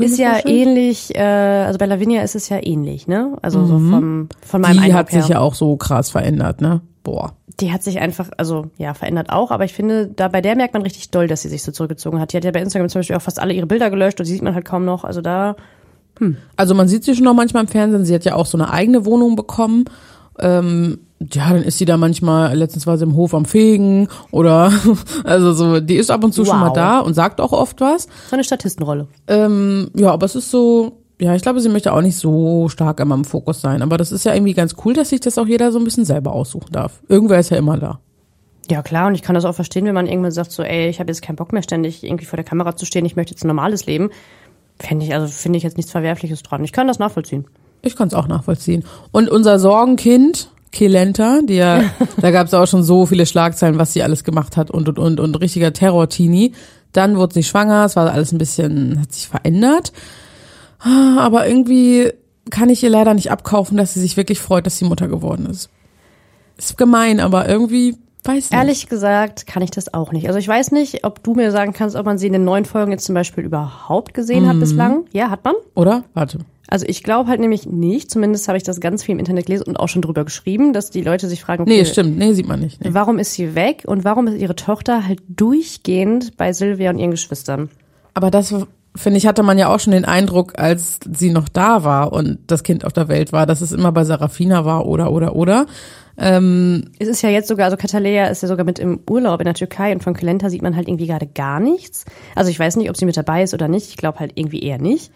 Ist 0.01 0.19
ja 0.19 0.45
ähnlich, 0.45 1.15
äh, 1.15 1.21
also 1.21 1.79
bei 1.79 1.87
Lavinia 1.87 2.23
ist 2.23 2.35
es 2.35 2.49
ja 2.49 2.59
ähnlich, 2.61 3.07
ne? 3.07 3.37
Also 3.43 3.65
so 3.67 3.79
vom, 3.79 4.29
von 4.45 4.61
meinem 4.61 4.75
Die 4.75 4.79
Eindruck 4.81 4.99
hat 4.99 5.11
sich 5.11 5.29
her. 5.29 5.37
ja 5.37 5.41
auch 5.41 5.55
so 5.55 5.77
krass 5.77 6.11
verändert, 6.11 6.61
ne? 6.61 6.81
Boah. 7.11 7.33
Die 7.59 7.73
hat 7.73 7.83
sich 7.83 8.01
einfach, 8.01 8.29
also 8.37 8.67
ja, 8.77 8.93
verändert 8.93 9.31
auch, 9.31 9.51
aber 9.51 9.65
ich 9.65 9.73
finde, 9.73 10.09
da 10.09 10.29
bei 10.29 10.43
der 10.43 10.57
merkt 10.57 10.75
man 10.75 10.83
richtig 10.83 11.11
doll, 11.11 11.27
dass 11.27 11.41
sie 11.41 11.49
sich 11.49 11.63
so 11.63 11.73
zurückgezogen 11.73 12.21
hat. 12.21 12.33
Die 12.35 12.37
hat 12.37 12.45
ja 12.45 12.51
bei 12.51 12.61
Instagram 12.61 12.91
zum 12.91 12.99
Beispiel 12.99 13.17
auch 13.17 13.23
fast 13.23 13.41
alle 13.41 13.55
ihre 13.55 13.67
Bilder 13.67 13.89
gelöscht 13.89 14.21
und 14.21 14.27
die 14.29 14.33
sieht 14.33 14.43
man 14.43 14.55
halt 14.55 14.67
kaum 14.67 14.85
noch. 14.85 15.05
Also 15.05 15.23
da 15.23 15.57
Also 16.57 16.75
man 16.75 16.87
sieht 16.87 17.05
sie 17.05 17.15
schon 17.15 17.25
noch 17.25 17.33
manchmal 17.33 17.63
im 17.63 17.69
Fernsehen. 17.69 18.05
Sie 18.05 18.15
hat 18.15 18.27
ja 18.27 18.35
auch 18.35 18.45
so 18.45 18.59
eine 18.59 18.71
eigene 18.71 19.07
Wohnung 19.07 19.37
bekommen. 19.37 19.87
Ähm, 20.39 20.99
ja, 21.33 21.49
dann 21.53 21.63
ist 21.63 21.79
sie 21.79 21.87
da 21.87 21.97
manchmal, 21.97 22.55
letztens 22.57 22.87
war 22.87 22.99
sie 22.99 23.05
im 23.05 23.17
Hof 23.17 23.35
am 23.35 23.47
Fegen 23.47 24.09
oder 24.31 24.71
also 25.25 25.53
so, 25.55 25.81
die 25.81 25.97
ist 25.97 26.11
ab 26.11 26.23
und 26.23 26.33
zu 26.35 26.45
schon 26.45 26.61
mal 26.61 26.69
Wow. 26.69 26.75
da 26.75 26.99
und 27.01 27.15
sagt 27.15 27.41
auch 27.41 27.53
oft 27.53 27.81
was. 27.81 28.05
so 28.29 28.37
eine 28.37 28.45
Statistenrolle. 28.45 29.09
Ähm, 29.29 29.91
ja, 29.97 30.13
aber 30.13 30.27
es 30.27 30.35
ist 30.37 30.51
so, 30.51 30.99
ja, 31.21 31.35
ich 31.35 31.43
glaube, 31.43 31.61
sie 31.61 31.69
möchte 31.69 31.93
auch 31.93 32.01
nicht 32.01 32.17
so 32.17 32.69
stark 32.69 33.01
immer 33.01 33.15
im 33.15 33.25
Fokus 33.25 33.61
sein. 33.61 33.83
Aber 33.83 33.97
das 33.97 34.13
ist 34.13 34.25
ja 34.25 34.35
irgendwie 34.35 34.55
ganz 34.55 34.77
cool, 34.85 34.95
dass 34.95 35.09
sich 35.09 35.21
das 35.21 35.37
auch 35.39 35.47
jeder 35.47 35.73
so 35.73 35.79
ein 35.79 35.85
bisschen 35.85 36.05
selber 36.05 36.33
aussuchen 36.33 36.71
darf. 36.71 37.01
Irgendwer 37.09 37.41
ist 37.41 37.51
ja 37.51 37.57
immer 37.57 37.77
da. 37.77 37.99
Ja, 38.71 38.83
klar, 38.83 39.09
und 39.09 39.15
ich 39.15 39.23
kann 39.23 39.35
das 39.35 39.45
auch 39.45 39.55
verstehen, 39.55 39.87
wenn 39.87 39.95
man 39.95 40.07
irgendwann 40.07 40.31
sagt, 40.31 40.53
so, 40.53 40.63
ey, 40.63 40.89
ich 40.89 41.01
habe 41.01 41.11
jetzt 41.11 41.23
keinen 41.23 41.37
Bock 41.37 41.53
mehr, 41.53 41.63
ständig 41.63 42.05
irgendwie 42.05 42.27
vor 42.27 42.37
der 42.37 42.45
Kamera 42.45 42.77
zu 42.77 42.85
stehen, 42.85 43.07
ich 43.07 43.17
möchte 43.17 43.33
jetzt 43.33 43.43
ein 43.43 43.49
normales 43.49 43.87
Leben. 43.87 44.11
Fände 44.79 45.07
ich, 45.07 45.15
also 45.15 45.27
finde 45.27 45.57
ich 45.57 45.63
jetzt 45.63 45.77
nichts 45.77 45.91
Verwerfliches 45.91 46.43
dran. 46.43 46.63
Ich 46.63 46.73
kann 46.73 46.87
das 46.87 46.99
nachvollziehen. 46.99 47.47
Ich 47.83 47.97
kann 47.97 48.09
es 48.09 48.15
auch 48.15 48.29
nachvollziehen. 48.29 48.85
Und 49.11 49.29
unser 49.31 49.59
Sorgenkind, 49.59 50.51
Kelenta, 50.71 51.41
die 51.43 51.55
ja, 51.55 51.83
da 52.21 52.31
gab 52.31 52.47
es 52.47 52.55
auch 52.55 52.67
schon 52.67 52.83
so 52.83 53.07
viele 53.07 53.27
Schlagzeilen, 53.27 53.79
was 53.79 53.93
sie 53.93 54.03
alles 54.03 54.23
gemacht 54.23 54.57
hat 54.57 54.71
und 54.71 54.89
und 54.89 54.99
und 54.99 55.19
und 55.19 55.35
richtiger 55.41 55.73
Terror-Teenie. 55.73 56.53
Dann 56.93 57.17
wurde 57.17 57.35
sie 57.35 57.43
schwanger, 57.43 57.87
es 57.87 57.97
war 57.97 58.13
alles 58.13 58.33
ein 58.33 58.39
bisschen, 58.39 59.01
hat 59.01 59.13
sich 59.13 59.29
verändert. 59.29 59.93
Ah, 60.79 61.19
Aber 61.21 61.47
irgendwie 61.49 62.13
kann 62.51 62.69
ich 62.71 62.83
ihr 62.83 62.91
leider 62.91 63.15
nicht 63.15 63.31
abkaufen, 63.31 63.77
dass 63.77 63.95
sie 63.95 64.01
sich 64.01 64.17
wirklich 64.17 64.41
freut, 64.41 64.67
dass 64.67 64.79
sie 64.79 64.85
Mutter 64.85 65.09
geworden 65.09 65.47
ist. 65.47 65.71
Ist 66.57 66.79
gemein, 66.79 67.21
aber 67.21 67.49
irgendwie 67.49 67.97
weiß 68.25 68.51
nicht. 68.51 68.53
Ehrlich 68.53 68.89
gesagt 68.89 69.47
kann 69.47 69.63
ich 69.63 69.71
das 69.71 69.93
auch 69.95 70.13
nicht. 70.13 70.27
Also 70.29 70.39
ich 70.39 70.49
weiß 70.49 70.73
nicht, 70.73 71.05
ob 71.05 71.23
du 71.23 71.35
mir 71.35 71.51
sagen 71.51 71.73
kannst, 71.73 71.95
ob 71.97 72.05
man 72.07 72.19
sie 72.19 72.27
in 72.27 72.33
den 72.33 72.45
neuen 72.45 72.65
Folgen 72.65 72.91
jetzt 72.91 73.05
zum 73.05 73.15
Beispiel 73.15 73.45
überhaupt 73.45 74.15
gesehen 74.15 74.45
Mhm. 74.45 74.49
hat 74.49 74.61
bislang. 74.61 75.05
Ja, 75.13 75.31
hat 75.31 75.45
man. 75.45 75.55
Oder? 75.75 76.05
Warte. 76.15 76.39
Also 76.71 76.85
ich 76.87 77.03
glaube 77.03 77.31
halt 77.31 77.41
nämlich 77.41 77.65
nicht, 77.67 78.11
zumindest 78.11 78.47
habe 78.49 78.59
ich 78.59 78.63
das 78.65 78.81
ganz 78.81 79.03
viel 79.03 79.15
im 79.15 79.19
Internet 79.19 79.47
gelesen 79.47 79.65
und 79.69 79.77
auch 79.79 79.89
schon 79.89 80.03
drüber 80.03 80.25
geschrieben, 80.25 80.73
dass 80.75 80.91
die 80.91 81.01
Leute 81.01 81.27
sich 81.29 81.41
fragen, 81.43 81.65
Nee, 81.65 81.81
okay, 81.81 81.87
stimmt. 81.87 82.19
Nee, 82.19 82.35
sieht 82.35 82.47
man 82.47 82.61
nicht. 82.61 82.83
Nee. 82.85 82.91
warum 82.93 83.19
ist 83.19 83.33
sie 83.35 83.55
weg 83.55 83.85
und 83.87 84.05
warum 84.05 84.27
ist 84.27 84.39
ihre 84.39 84.55
Tochter 84.57 85.07
halt 85.07 85.21
durchgehend 85.29 86.37
bei 86.37 86.53
Silvia 86.53 86.91
und 86.91 86.99
ihren 86.99 87.11
Geschwistern? 87.11 87.71
Aber 88.15 88.31
das, 88.31 88.55
finde 88.95 89.19
ich, 89.19 89.27
hatte 89.27 89.43
man 89.43 89.59
ja 89.59 89.73
auch 89.73 89.81
schon 89.81 89.93
den 89.93 90.05
Eindruck, 90.05 90.59
als 90.59 90.99
sie 91.11 91.31
noch 91.31 91.49
da 91.49 91.85
war 91.85 92.13
und 92.13 92.39
das 92.47 92.63
Kind 92.63 92.85
auf 92.85 92.93
der 92.93 93.09
Welt 93.09 93.33
war, 93.33 93.47
dass 93.47 93.61
es 93.61 93.73
immer 93.73 93.93
bei 93.93 94.05
Sarafina 94.05 94.65
war 94.65 94.87
oder, 94.87 95.13
oder, 95.13 95.37
oder. 95.37 95.67
Ähm, 96.17 96.85
Es 96.99 97.07
ist 97.07 97.23
ja 97.23 97.31
jetzt 97.31 97.49
sogar, 97.49 97.67
also 97.67 97.77
Katalea 97.77 98.27
ist 98.27 98.43
ja 98.43 98.49
sogar 98.49 98.65
mit 98.65 98.79
im 98.79 99.01
Urlaub 99.09 99.41
in 99.41 99.45
der 99.45 99.55
Türkei 99.55 99.93
und 99.93 100.03
von 100.03 100.15
Kelenta 100.15 100.51
sieht 100.51 100.63
man 100.63 100.75
halt 100.75 100.89
irgendwie 100.89 101.07
gerade 101.07 101.27
gar 101.27 101.61
nichts. 101.61 102.05
Also 102.35 102.51
ich 102.51 102.59
weiß 102.59 102.77
nicht, 102.77 102.91
ob 102.91 102.97
sie 102.97 103.05
mit 103.05 103.17
dabei 103.17 103.45
ist 103.45 103.55
oder 103.55 103.69
nicht. 103.69 103.89
Ich 103.89 103.97
glaube 103.97 104.19
halt 104.19 104.33
irgendwie 104.35 104.61
eher 104.63 104.79
nicht. 104.79 105.13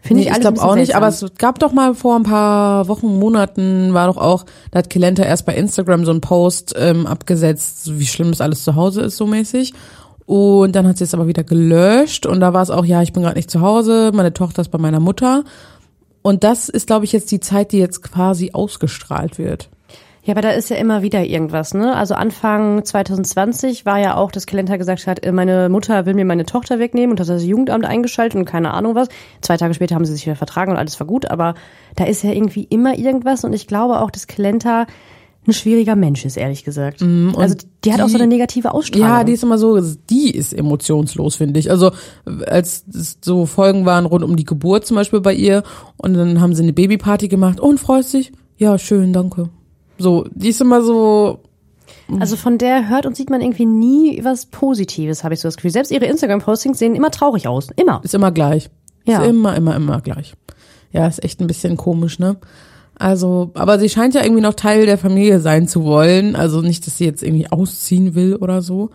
Finde 0.00 0.22
nee, 0.22 0.28
ich 0.28 0.34
ein 0.34 0.42
glaube 0.42 0.62
auch 0.62 0.74
nicht, 0.74 0.96
aber 0.96 1.08
es 1.08 1.24
gab 1.38 1.58
doch 1.58 1.72
mal 1.72 1.94
vor 1.94 2.16
ein 2.16 2.24
paar 2.24 2.88
Wochen, 2.88 3.06
Monaten, 3.18 3.94
war 3.94 4.06
doch 4.06 4.18
auch, 4.18 4.44
da 4.70 4.80
hat 4.80 4.90
Kelenta 4.90 5.22
erst 5.22 5.46
bei 5.46 5.54
Instagram 5.54 6.04
so 6.04 6.10
einen 6.10 6.20
Post 6.20 6.74
ähm, 6.76 7.06
abgesetzt, 7.06 7.98
wie 7.98 8.04
schlimm 8.04 8.30
das 8.30 8.42
alles 8.42 8.64
zu 8.64 8.74
Hause 8.74 9.00
ist, 9.00 9.16
so 9.16 9.26
mäßig. 9.26 9.72
Und 10.26 10.74
dann 10.74 10.86
hat 10.86 10.98
sie 10.98 11.04
es 11.04 11.14
aber 11.14 11.26
wieder 11.26 11.44
gelöscht 11.44 12.24
und 12.24 12.40
da 12.40 12.54
war 12.54 12.62
es 12.62 12.70
auch, 12.70 12.84
ja, 12.84 13.02
ich 13.02 13.12
bin 13.12 13.22
gerade 13.22 13.36
nicht 13.36 13.50
zu 13.50 13.60
Hause, 13.60 14.10
meine 14.14 14.32
Tochter 14.32 14.62
ist 14.62 14.70
bei 14.70 14.78
meiner 14.78 15.00
Mutter. 15.00 15.44
Und 16.22 16.44
das 16.44 16.70
ist, 16.70 16.86
glaube 16.86 17.04
ich, 17.04 17.12
jetzt 17.12 17.30
die 17.30 17.40
Zeit, 17.40 17.72
die 17.72 17.78
jetzt 17.78 18.02
quasi 18.02 18.52
ausgestrahlt 18.52 19.36
wird. 19.36 19.68
Ja, 20.22 20.32
aber 20.32 20.40
da 20.40 20.52
ist 20.52 20.70
ja 20.70 20.76
immer 20.76 21.02
wieder 21.02 21.22
irgendwas, 21.22 21.74
ne? 21.74 21.94
Also 21.94 22.14
Anfang 22.14 22.82
2020 22.82 23.84
war 23.84 23.98
ja 23.98 24.16
auch, 24.16 24.32
dass 24.32 24.46
Kalender 24.46 24.78
gesagt 24.78 25.06
hat, 25.06 25.22
äh, 25.22 25.32
meine 25.32 25.68
Mutter 25.68 26.06
will 26.06 26.14
mir 26.14 26.24
meine 26.24 26.46
Tochter 26.46 26.78
wegnehmen 26.78 27.10
und 27.10 27.20
hat 27.20 27.28
das 27.28 27.44
Jugendamt 27.44 27.84
eingeschaltet 27.84 28.38
und 28.38 28.46
keine 28.46 28.72
Ahnung 28.72 28.94
was. 28.94 29.08
Zwei 29.42 29.58
Tage 29.58 29.74
später 29.74 29.94
haben 29.94 30.06
sie 30.06 30.14
sich 30.14 30.24
wieder 30.24 30.34
vertragen 30.34 30.72
und 30.72 30.78
alles 30.78 30.98
war 30.98 31.06
gut, 31.06 31.30
aber 31.30 31.54
da 31.94 32.04
ist 32.04 32.22
ja 32.22 32.32
irgendwie 32.32 32.64
immer 32.64 32.96
irgendwas 32.96 33.44
und 33.44 33.52
ich 33.52 33.66
glaube 33.66 34.00
auch, 34.00 34.10
dass 34.10 34.26
Kalenta 34.26 34.86
ein 35.46 35.52
schwieriger 35.52 35.96
Mensch 35.96 36.24
ist, 36.24 36.36
ehrlich 36.36 36.64
gesagt. 36.64 37.02
also 37.02 37.56
die, 37.84 37.92
hat 37.92 38.00
auch 38.00 38.08
so 38.08 38.16
eine 38.16 38.26
negative 38.26 38.72
Ausstrahlung. 38.72 39.08
Ja, 39.08 39.24
die 39.24 39.32
ist 39.32 39.42
immer 39.42 39.58
so, 39.58 39.80
die 39.80 40.30
ist 40.30 40.52
emotionslos, 40.54 41.36
finde 41.36 41.60
ich. 41.60 41.70
Also 41.70 41.90
als 42.46 42.84
es 42.92 43.18
so 43.22 43.46
Folgen 43.46 43.84
waren 43.84 44.06
rund 44.06 44.24
um 44.24 44.36
die 44.36 44.44
Geburt 44.44 44.86
zum 44.86 44.96
Beispiel 44.96 45.20
bei 45.20 45.34
ihr 45.34 45.62
und 45.96 46.14
dann 46.14 46.40
haben 46.40 46.54
sie 46.54 46.62
eine 46.62 46.72
Babyparty 46.72 47.28
gemacht. 47.28 47.58
Oh, 47.60 47.68
und 47.68 47.78
freust 47.78 48.14
dich? 48.14 48.32
Ja, 48.56 48.78
schön, 48.78 49.12
danke. 49.12 49.50
So, 49.98 50.26
die 50.32 50.48
ist 50.48 50.60
immer 50.60 50.82
so, 50.82 51.40
Also 52.20 52.36
von 52.36 52.58
der 52.58 52.88
hört 52.88 53.06
und 53.06 53.16
sieht 53.16 53.30
man 53.30 53.40
irgendwie 53.40 53.66
nie 53.66 54.20
was 54.24 54.46
Positives, 54.46 55.24
habe 55.24 55.34
ich 55.34 55.40
so 55.40 55.48
das 55.48 55.56
Gefühl. 55.56 55.70
Selbst 55.70 55.90
ihre 55.90 56.06
Instagram-Postings 56.06 56.78
sehen 56.78 56.94
immer 56.94 57.10
traurig 57.10 57.48
aus. 57.48 57.68
Immer. 57.76 58.00
ist 58.02 58.14
immer 58.14 58.32
gleich. 58.32 58.70
Ja. 59.06 59.22
Ist 59.22 59.28
immer, 59.28 59.54
immer, 59.56 59.76
immer 59.76 60.00
gleich. 60.00 60.34
Ja, 60.92 61.06
ist 61.06 61.22
echt 61.24 61.40
ein 61.40 61.46
bisschen 61.46 61.76
komisch, 61.76 62.18
ne? 62.18 62.36
Also, 62.96 63.50
aber 63.54 63.78
sie 63.78 63.88
scheint 63.88 64.14
ja 64.14 64.22
irgendwie 64.22 64.42
noch 64.42 64.54
Teil 64.54 64.86
der 64.86 64.98
Familie 64.98 65.40
sein 65.40 65.66
zu 65.66 65.84
wollen. 65.84 66.36
Also 66.36 66.60
nicht, 66.62 66.86
dass 66.86 66.98
sie 66.98 67.04
jetzt 67.04 67.22
irgendwie 67.22 67.50
ausziehen 67.50 68.14
will 68.14 68.36
oder 68.36 68.62
so. 68.62 68.90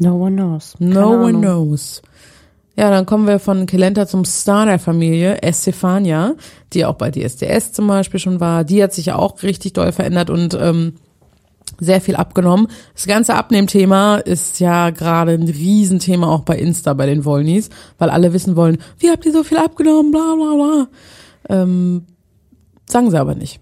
No 0.00 0.14
one 0.16 0.36
knows. 0.36 0.74
Keine 0.78 0.94
No 0.94 1.08
one 1.10 1.28
Ahnung. 1.28 1.40
knows. 1.42 2.02
Ja, 2.76 2.90
dann 2.90 3.06
kommen 3.06 3.26
wir 3.26 3.40
von 3.40 3.66
Kelenta 3.66 4.06
zum 4.06 4.24
Star 4.24 4.66
der 4.66 4.78
Familie, 4.78 5.42
Estefania, 5.42 6.34
die 6.72 6.84
auch 6.84 6.94
bei 6.94 7.10
DSDS 7.10 7.72
zum 7.72 7.88
Beispiel 7.88 8.20
schon 8.20 8.38
war. 8.38 8.62
Die 8.62 8.80
hat 8.82 8.92
sich 8.92 9.06
ja 9.06 9.16
auch 9.16 9.42
richtig 9.42 9.72
doll 9.72 9.90
verändert 9.90 10.30
und 10.30 10.56
ähm, 10.60 10.92
sehr 11.80 12.00
viel 12.00 12.14
abgenommen. 12.14 12.68
Das 12.94 13.06
ganze 13.06 13.34
Abnehmthema 13.34 14.18
ist 14.18 14.60
ja 14.60 14.90
gerade 14.90 15.32
ein 15.32 15.42
Riesenthema 15.48 16.28
auch 16.32 16.42
bei 16.42 16.56
Insta, 16.56 16.94
bei 16.94 17.06
den 17.06 17.24
Wollnies, 17.24 17.68
weil 17.98 18.10
alle 18.10 18.32
wissen 18.32 18.54
wollen, 18.54 18.78
wie 18.98 19.10
habt 19.10 19.26
ihr 19.26 19.32
so 19.32 19.42
viel 19.42 19.58
abgenommen, 19.58 20.12
bla 20.12 20.34
bla 20.36 20.54
bla. 20.54 20.88
Ähm, 21.48 22.04
sagen 22.92 23.10
sie 23.10 23.18
aber 23.18 23.34
nicht. 23.34 23.60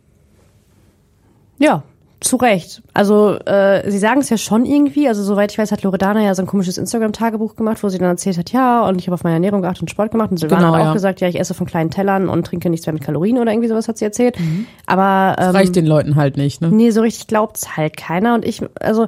Ja, 1.59 1.83
zu 2.21 2.37
Recht. 2.37 2.83
Also 2.95 3.35
äh, 3.45 3.91
sie 3.91 3.99
sagen 3.99 4.21
es 4.21 4.31
ja 4.31 4.39
schon 4.39 4.65
irgendwie. 4.65 5.07
Also 5.07 5.23
soweit 5.23 5.53
ich 5.53 5.59
weiß, 5.59 5.71
hat 5.71 5.83
Loredana 5.83 6.23
ja 6.23 6.35
so 6.35 6.43
ein 6.43 6.47
komisches 6.47 6.79
Instagram-Tagebuch 6.79 7.57
gemacht, 7.57 7.83
wo 7.83 7.89
sie 7.89 7.99
dann 7.99 8.09
erzählt 8.09 8.39
hat, 8.39 8.53
ja, 8.53 8.87
und 8.89 8.99
ich 9.01 9.07
habe 9.07 9.15
auf 9.15 9.25
meine 9.25 9.35
Ernährung 9.35 9.61
geachtet 9.63 9.83
und 9.83 9.91
Sport 9.91 10.11
gemacht. 10.13 10.31
Und 10.31 10.39
Silvana 10.39 10.63
Genau, 10.63 10.75
hat 10.75 10.81
auch 10.81 10.87
ja. 10.87 10.93
gesagt, 10.95 11.21
ja, 11.21 11.29
ich 11.29 11.39
esse 11.39 11.53
von 11.55 11.67
kleinen 11.67 11.91
Tellern 11.91 12.29
und 12.29 12.47
trinke 12.47 12.71
nichts 12.71 12.87
mehr 12.87 12.95
mit 12.95 13.03
Kalorien 13.03 13.39
oder 13.39 13.53
irgendwie 13.53 13.69
sowas 13.69 13.87
hat 13.87 13.99
sie 13.99 14.05
erzählt. 14.07 14.37
Aber 14.87 15.37
ähm, 15.39 15.51
Reicht 15.51 15.77
den 15.77 15.87
Leuten 15.87 16.17
halt 16.17 16.37
nicht, 16.37 16.63
ne? 16.63 16.71
Nee, 16.71 16.91
so 16.91 17.03
richtig 17.03 17.27
glaubt's 17.27 17.77
halt 17.77 17.97
keiner. 17.97 18.35
Und 18.35 18.45
ich, 18.47 18.63
also, 18.81 19.07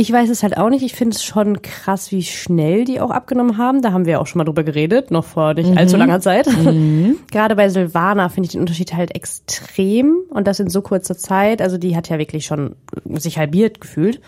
ich 0.00 0.12
weiß 0.12 0.30
es 0.30 0.44
halt 0.44 0.56
auch 0.56 0.68
nicht. 0.70 0.84
Ich 0.84 0.94
finde 0.94 1.16
es 1.16 1.24
schon 1.24 1.60
krass, 1.60 2.12
wie 2.12 2.22
schnell 2.22 2.84
die 2.84 3.00
auch 3.00 3.10
abgenommen 3.10 3.58
haben. 3.58 3.82
Da 3.82 3.90
haben 3.92 4.06
wir 4.06 4.20
auch 4.20 4.28
schon 4.28 4.38
mal 4.38 4.44
drüber 4.44 4.62
geredet, 4.62 5.10
noch 5.10 5.24
vor 5.24 5.54
nicht 5.54 5.76
allzu 5.76 5.96
langer 5.96 6.20
Zeit. 6.20 6.46
Gerade 7.32 7.56
bei 7.56 7.68
Silvana 7.68 8.28
finde 8.28 8.46
ich 8.46 8.52
den 8.52 8.60
Unterschied 8.60 8.94
halt 8.94 9.14
extrem. 9.16 10.18
Und 10.30 10.46
das 10.46 10.60
in 10.60 10.70
so 10.70 10.82
kurzer 10.82 11.16
Zeit. 11.16 11.60
Also, 11.60 11.78
die 11.78 11.96
hat 11.96 12.08
ja 12.08 12.18
wirklich 12.18 12.46
schon 12.46 12.76
sich 13.14 13.38
halbiert 13.38 13.80
gefühlt. 13.80 14.20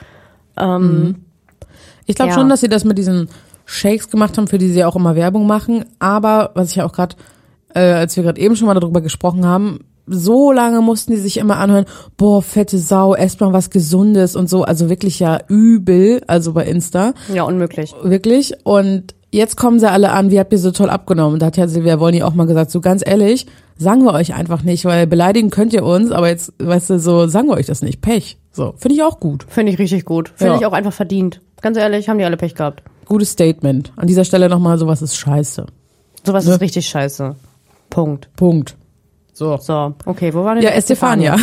Ich 2.07 2.17
glaube 2.17 2.31
Ja. 2.31 2.35
schon, 2.35 2.49
dass 2.49 2.61
sie 2.61 2.69
das 2.69 2.85
mit 2.85 2.99
diesen 2.99 3.29
Shakes 3.65 4.11
gemacht 4.11 4.37
haben, 4.37 4.49
für 4.49 4.59
die 4.59 4.69
sie 4.71 4.85
auch 4.85 4.97
immer 4.97 5.15
Werbung 5.15 5.47
machen. 5.47 5.85
Aber 6.01 6.51
was 6.55 6.71
ich 6.71 6.77
ja 6.77 6.85
auch 6.85 6.93
gerade, 6.93 7.15
äh, 7.75 7.81
als 7.93 8.17
wir 8.17 8.25
gerade 8.25 8.41
eben 8.41 8.57
schon 8.57 8.67
mal 8.67 8.75
darüber 8.75 9.01
gesprochen 9.01 9.47
haben, 9.47 9.85
so 10.11 10.53
lange 10.53 10.81
mussten 10.81 11.13
die 11.13 11.19
sich 11.19 11.37
immer 11.39 11.57
anhören, 11.59 11.87
boah, 12.17 12.43
fette 12.43 12.79
Sau, 12.79 13.15
esst 13.15 13.41
mal 13.41 13.53
was 13.53 13.71
Gesundes 13.71 14.37
und 14.37 14.51
so. 14.51 14.65
Also 14.65 14.89
wirklich 14.91 15.19
ja 15.21 15.39
übel, 15.49 16.23
also 16.27 16.53
bei 16.53 16.65
Insta. 16.67 17.15
Ja, 17.33 17.45
unmöglich. 17.45 17.95
Wirklich. 18.03 18.55
Und 18.65 19.15
jetzt 19.31 19.57
kommen 19.57 19.79
sie 19.79 19.91
alle 19.91 20.11
an, 20.13 20.31
wie 20.31 20.39
habt 20.41 20.53
ihr 20.53 20.59
so 20.59 20.71
toll 20.73 20.91
abgenommen? 20.91 21.39
Da 21.39 21.47
hat 21.47 21.57
ja 21.57 21.69
Silvia 21.69 22.01
Wolny 22.01 22.23
auch 22.23 22.35
mal 22.35 22.47
gesagt, 22.47 22.71
so 22.71 22.81
ganz 22.81 23.03
ehrlich, 23.07 23.47
sagen 23.79 24.03
wir 24.05 24.13
euch 24.13 24.35
einfach 24.35 24.63
nicht, 24.63 24.85
weil 24.85 25.07
beleidigen 25.07 25.51
könnt 25.51 25.73
ihr 25.73 25.85
uns, 25.85 26.11
aber 26.11 26.29
jetzt, 26.29 26.53
weißt 26.59 26.91
du, 26.91 26.99
so 26.99 27.27
sagen 27.29 27.49
wir 27.49 27.55
euch 27.55 27.67
das 27.67 27.83
nicht. 27.83 28.01
Pech. 28.01 28.39
So, 28.53 28.75
finde 28.77 28.97
ich 28.97 29.03
auch 29.05 29.21
gut. 29.21 29.47
Finde 29.49 29.73
ich 29.73 29.79
richtig 29.79 30.05
gut. 30.05 30.33
Finde 30.35 30.55
Ja. 30.55 30.59
ich 30.61 30.67
auch 30.67 30.73
einfach 30.73 30.93
verdient. 30.93 31.41
Ganz 31.63 31.77
ehrlich, 31.79 32.09
haben 32.09 32.19
die 32.19 32.25
alle 32.25 32.37
Pech 32.37 32.55
gehabt. 32.57 32.83
Gutes 33.07 33.31
Statement. 33.31 33.93
An 33.97 34.07
dieser 34.09 34.25
Stelle 34.25 34.49
nochmal, 34.49 34.79
sowas 34.79 35.03
ist 35.03 35.17
scheiße. 35.17 35.67
Sowas 36.25 36.47
Ne? 36.47 36.55
ist 36.55 36.61
richtig 36.61 36.87
scheiße. 36.89 37.35
Punkt. 37.91 38.29
Punkt. 38.37 38.77
So. 39.33 39.57
So, 39.59 39.95
okay, 40.07 40.35
wo 40.35 40.45
war 40.45 40.55
denn 40.55 40.65
Ja, 40.65 40.71
der 40.71 40.79
Estefania. 40.79 41.37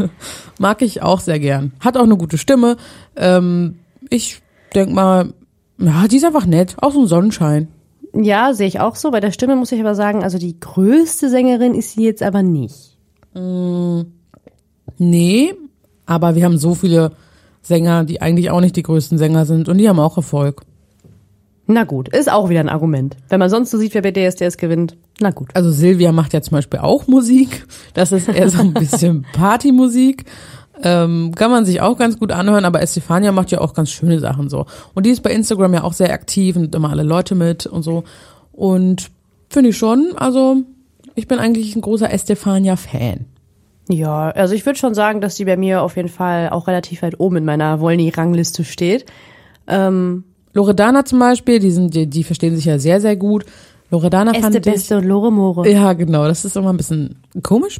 Mag 0.58 0.82
ich 0.82 1.02
auch 1.02 1.20
sehr 1.20 1.38
gern. 1.38 1.72
Hat 1.80 1.96
auch 1.96 2.04
eine 2.04 2.16
gute 2.16 2.38
Stimme. 2.38 2.76
Ähm, 3.16 3.78
ich 4.10 4.40
denk 4.74 4.92
mal, 4.92 5.34
ja, 5.78 6.06
die 6.08 6.16
ist 6.16 6.24
einfach 6.24 6.46
nett. 6.46 6.76
Auch 6.80 6.92
so 6.92 7.00
ein 7.02 7.06
Sonnenschein. 7.06 7.68
Ja, 8.14 8.54
sehe 8.54 8.68
ich 8.68 8.80
auch 8.80 8.96
so. 8.96 9.10
Bei 9.10 9.20
der 9.20 9.32
Stimme 9.32 9.56
muss 9.56 9.72
ich 9.72 9.80
aber 9.80 9.94
sagen, 9.94 10.22
also 10.22 10.38
die 10.38 10.58
größte 10.58 11.28
Sängerin 11.28 11.74
ist 11.74 11.92
sie 11.92 12.04
jetzt 12.04 12.22
aber 12.22 12.42
nicht. 12.42 12.96
Nee, 14.98 15.54
aber 16.06 16.34
wir 16.36 16.44
haben 16.44 16.58
so 16.58 16.74
viele 16.74 17.12
Sänger, 17.62 18.04
die 18.04 18.22
eigentlich 18.22 18.50
auch 18.50 18.60
nicht 18.60 18.76
die 18.76 18.82
größten 18.82 19.18
Sänger 19.18 19.46
sind 19.46 19.68
und 19.68 19.78
die 19.78 19.88
haben 19.88 19.98
auch 19.98 20.16
Erfolg. 20.16 20.62
Na 21.66 21.84
gut, 21.84 22.08
ist 22.08 22.30
auch 22.30 22.48
wieder 22.50 22.60
ein 22.60 22.68
Argument. 22.68 23.16
Wenn 23.28 23.40
man 23.40 23.48
sonst 23.48 23.70
so 23.70 23.78
sieht, 23.78 23.94
wer 23.94 24.02
bei 24.02 24.12
DSDS 24.12 24.58
gewinnt, 24.58 24.96
na 25.20 25.30
gut. 25.30 25.50
Also 25.54 25.70
Silvia 25.70 26.12
macht 26.12 26.32
ja 26.32 26.42
zum 26.42 26.52
Beispiel 26.52 26.80
auch 26.80 27.06
Musik. 27.06 27.66
Das 27.94 28.12
ist 28.12 28.28
eher 28.28 28.48
so 28.50 28.60
ein 28.60 28.74
bisschen 28.74 29.24
Partymusik. 29.32 30.24
Ähm, 30.82 31.32
kann 31.36 31.52
man 31.52 31.64
sich 31.64 31.80
auch 31.80 31.96
ganz 31.96 32.18
gut 32.18 32.32
anhören, 32.32 32.64
aber 32.64 32.82
Estefania 32.82 33.30
macht 33.30 33.52
ja 33.52 33.60
auch 33.60 33.74
ganz 33.74 33.90
schöne 33.90 34.18
Sachen 34.18 34.48
so. 34.48 34.66
Und 34.92 35.06
die 35.06 35.10
ist 35.10 35.22
bei 35.22 35.30
Instagram 35.30 35.74
ja 35.74 35.84
auch 35.84 35.92
sehr 35.92 36.12
aktiv 36.12 36.56
und 36.56 36.74
immer 36.74 36.90
alle 36.90 37.04
Leute 37.04 37.36
mit 37.36 37.66
und 37.66 37.82
so. 37.82 38.02
Und 38.50 39.10
finde 39.48 39.70
ich 39.70 39.76
schon, 39.76 40.14
also 40.16 40.62
ich 41.14 41.28
bin 41.28 41.38
eigentlich 41.38 41.76
ein 41.76 41.80
großer 41.80 42.12
Estefania-Fan. 42.12 43.26
Ja, 43.88 44.30
also 44.30 44.54
ich 44.54 44.66
würde 44.66 44.78
schon 44.78 44.94
sagen, 44.94 45.20
dass 45.20 45.36
die 45.36 45.44
bei 45.44 45.56
mir 45.56 45.82
auf 45.82 45.96
jeden 45.96 46.08
Fall 46.08 46.48
auch 46.50 46.66
relativ 46.66 47.02
weit 47.02 47.20
oben 47.20 47.36
in 47.36 47.44
meiner 47.44 47.80
Wollny-Rangliste 47.80 48.64
steht. 48.64 49.04
Ähm, 49.68 50.24
Loredana 50.54 51.04
zum 51.04 51.18
Beispiel, 51.18 51.58
die, 51.58 51.70
sind, 51.70 51.94
die, 51.94 52.06
die 52.06 52.24
verstehen 52.24 52.56
sich 52.56 52.64
ja 52.64 52.78
sehr, 52.78 53.00
sehr 53.00 53.16
gut. 53.16 53.44
Loredana 53.90 54.30
Este 54.32 54.42
fand 54.42 54.54
ich, 54.56 54.62
Beste 54.62 54.96
und 54.98 55.04
Lore 55.04 55.30
More. 55.32 55.68
Ja, 55.68 55.92
genau. 55.92 56.24
Das 56.26 56.44
ist 56.44 56.56
immer 56.56 56.70
ein 56.72 56.76
bisschen 56.76 57.22
komisch. 57.42 57.78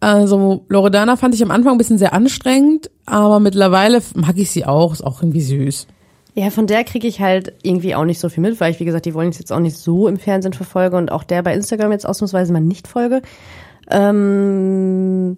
Also 0.00 0.64
Loredana 0.68 1.16
fand 1.16 1.34
ich 1.34 1.42
am 1.42 1.50
Anfang 1.50 1.72
ein 1.72 1.78
bisschen 1.78 1.98
sehr 1.98 2.14
anstrengend, 2.14 2.90
aber 3.04 3.38
mittlerweile 3.38 4.00
mag 4.14 4.38
ich 4.38 4.50
sie 4.50 4.64
auch. 4.64 4.92
Ist 4.94 5.02
auch 5.04 5.20
irgendwie 5.22 5.42
süß. 5.42 5.86
Ja, 6.36 6.48
von 6.50 6.66
der 6.66 6.84
kriege 6.84 7.06
ich 7.08 7.20
halt 7.20 7.52
irgendwie 7.62 7.94
auch 7.94 8.04
nicht 8.04 8.20
so 8.20 8.28
viel 8.28 8.40
mit, 8.40 8.60
weil 8.60 8.70
ich, 8.72 8.80
wie 8.80 8.84
gesagt, 8.84 9.04
die 9.04 9.12
wollen 9.14 9.32
jetzt 9.32 9.52
auch 9.52 9.58
nicht 9.58 9.76
so 9.76 10.06
im 10.08 10.16
Fernsehen 10.16 10.52
verfolge 10.54 10.96
und 10.96 11.10
auch 11.12 11.24
der 11.24 11.42
bei 11.42 11.52
Instagram 11.52 11.92
jetzt 11.92 12.06
ausnahmsweise 12.06 12.52
mal 12.52 12.60
nicht 12.60 12.86
folge. 12.88 13.20
Ähm, 13.90 15.36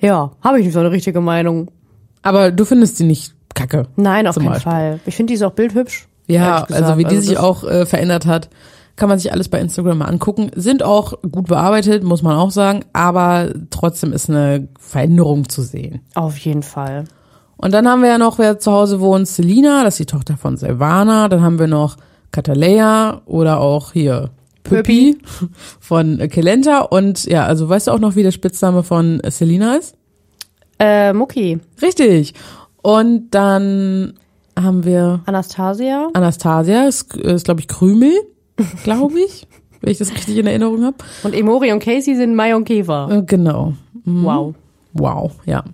ja, 0.00 0.32
habe 0.42 0.58
ich 0.58 0.64
nicht 0.66 0.74
so 0.74 0.80
eine 0.80 0.90
richtige 0.90 1.20
Meinung. 1.20 1.70
Aber 2.22 2.50
du 2.50 2.64
findest 2.64 2.98
sie 2.98 3.04
nicht 3.04 3.34
kacke. 3.54 3.88
Nein, 3.96 4.26
auf 4.26 4.36
keinen 4.36 4.48
Beispiel. 4.48 4.70
Fall. 4.72 5.00
Ich 5.06 5.16
finde 5.16 5.30
die 5.32 5.34
ist 5.34 5.42
auch 5.42 5.52
bildhübsch. 5.52 6.06
Ja, 6.28 6.64
also 6.70 6.98
wie 6.98 7.04
die 7.04 7.18
sich 7.18 7.34
das- 7.34 7.42
auch 7.42 7.64
äh, 7.64 7.84
verändert 7.86 8.26
hat, 8.26 8.48
kann 8.96 9.08
man 9.08 9.18
sich 9.18 9.32
alles 9.32 9.48
bei 9.48 9.60
Instagram 9.60 9.98
mal 9.98 10.06
angucken. 10.06 10.50
Sind 10.54 10.82
auch 10.82 11.20
gut 11.22 11.48
bearbeitet, 11.48 12.04
muss 12.04 12.22
man 12.22 12.36
auch 12.36 12.50
sagen, 12.50 12.84
aber 12.92 13.52
trotzdem 13.70 14.12
ist 14.12 14.28
eine 14.28 14.68
Veränderung 14.78 15.48
zu 15.48 15.62
sehen. 15.62 16.00
Auf 16.14 16.36
jeden 16.38 16.62
Fall. 16.62 17.04
Und 17.56 17.72
dann 17.72 17.88
haben 17.88 18.02
wir 18.02 18.08
ja 18.08 18.18
noch, 18.18 18.38
wer 18.38 18.58
zu 18.58 18.72
Hause 18.72 19.00
wohnt, 19.00 19.28
Selina, 19.28 19.84
das 19.84 19.94
ist 19.94 20.00
die 20.00 20.06
Tochter 20.06 20.36
von 20.36 20.56
Silvana. 20.56 21.28
Dann 21.28 21.42
haben 21.42 21.58
wir 21.58 21.68
noch 21.68 21.96
Katalea 22.32 23.22
oder 23.24 23.60
auch 23.60 23.92
hier 23.92 24.30
Püppi 24.64 25.18
von 25.80 26.18
Kelenta. 26.28 26.80
Und 26.80 27.24
ja, 27.24 27.44
also 27.46 27.68
weißt 27.68 27.86
du 27.86 27.92
auch 27.92 28.00
noch, 28.00 28.16
wie 28.16 28.22
der 28.22 28.32
Spitzname 28.32 28.82
von 28.82 29.20
Selina 29.28 29.76
ist? 29.76 29.94
Äh, 30.78 31.12
Mucki, 31.12 31.60
Richtig. 31.80 32.34
Und 32.82 33.30
dann 33.30 34.14
haben 34.58 34.84
wir 34.84 35.20
Anastasia. 35.26 36.10
Anastasia, 36.12 36.88
ist, 36.88 37.14
ist 37.16 37.44
glaube 37.44 37.60
ich 37.60 37.68
Krümel, 37.68 38.12
glaube 38.84 39.20
ich, 39.20 39.46
wenn 39.80 39.90
ich 39.90 39.98
das 39.98 40.12
richtig 40.12 40.38
in 40.38 40.46
Erinnerung 40.46 40.84
habe. 40.84 40.96
Und 41.22 41.34
Emori 41.34 41.72
und 41.72 41.80
Casey 41.82 42.14
sind 42.14 42.34
Mai 42.34 42.54
und 42.54 42.64
Keva. 42.64 43.10
Äh, 43.10 43.22
genau. 43.22 43.74
Mhm. 44.04 44.24
Wow. 44.24 44.54
Wow, 44.92 45.32
ja. 45.46 45.64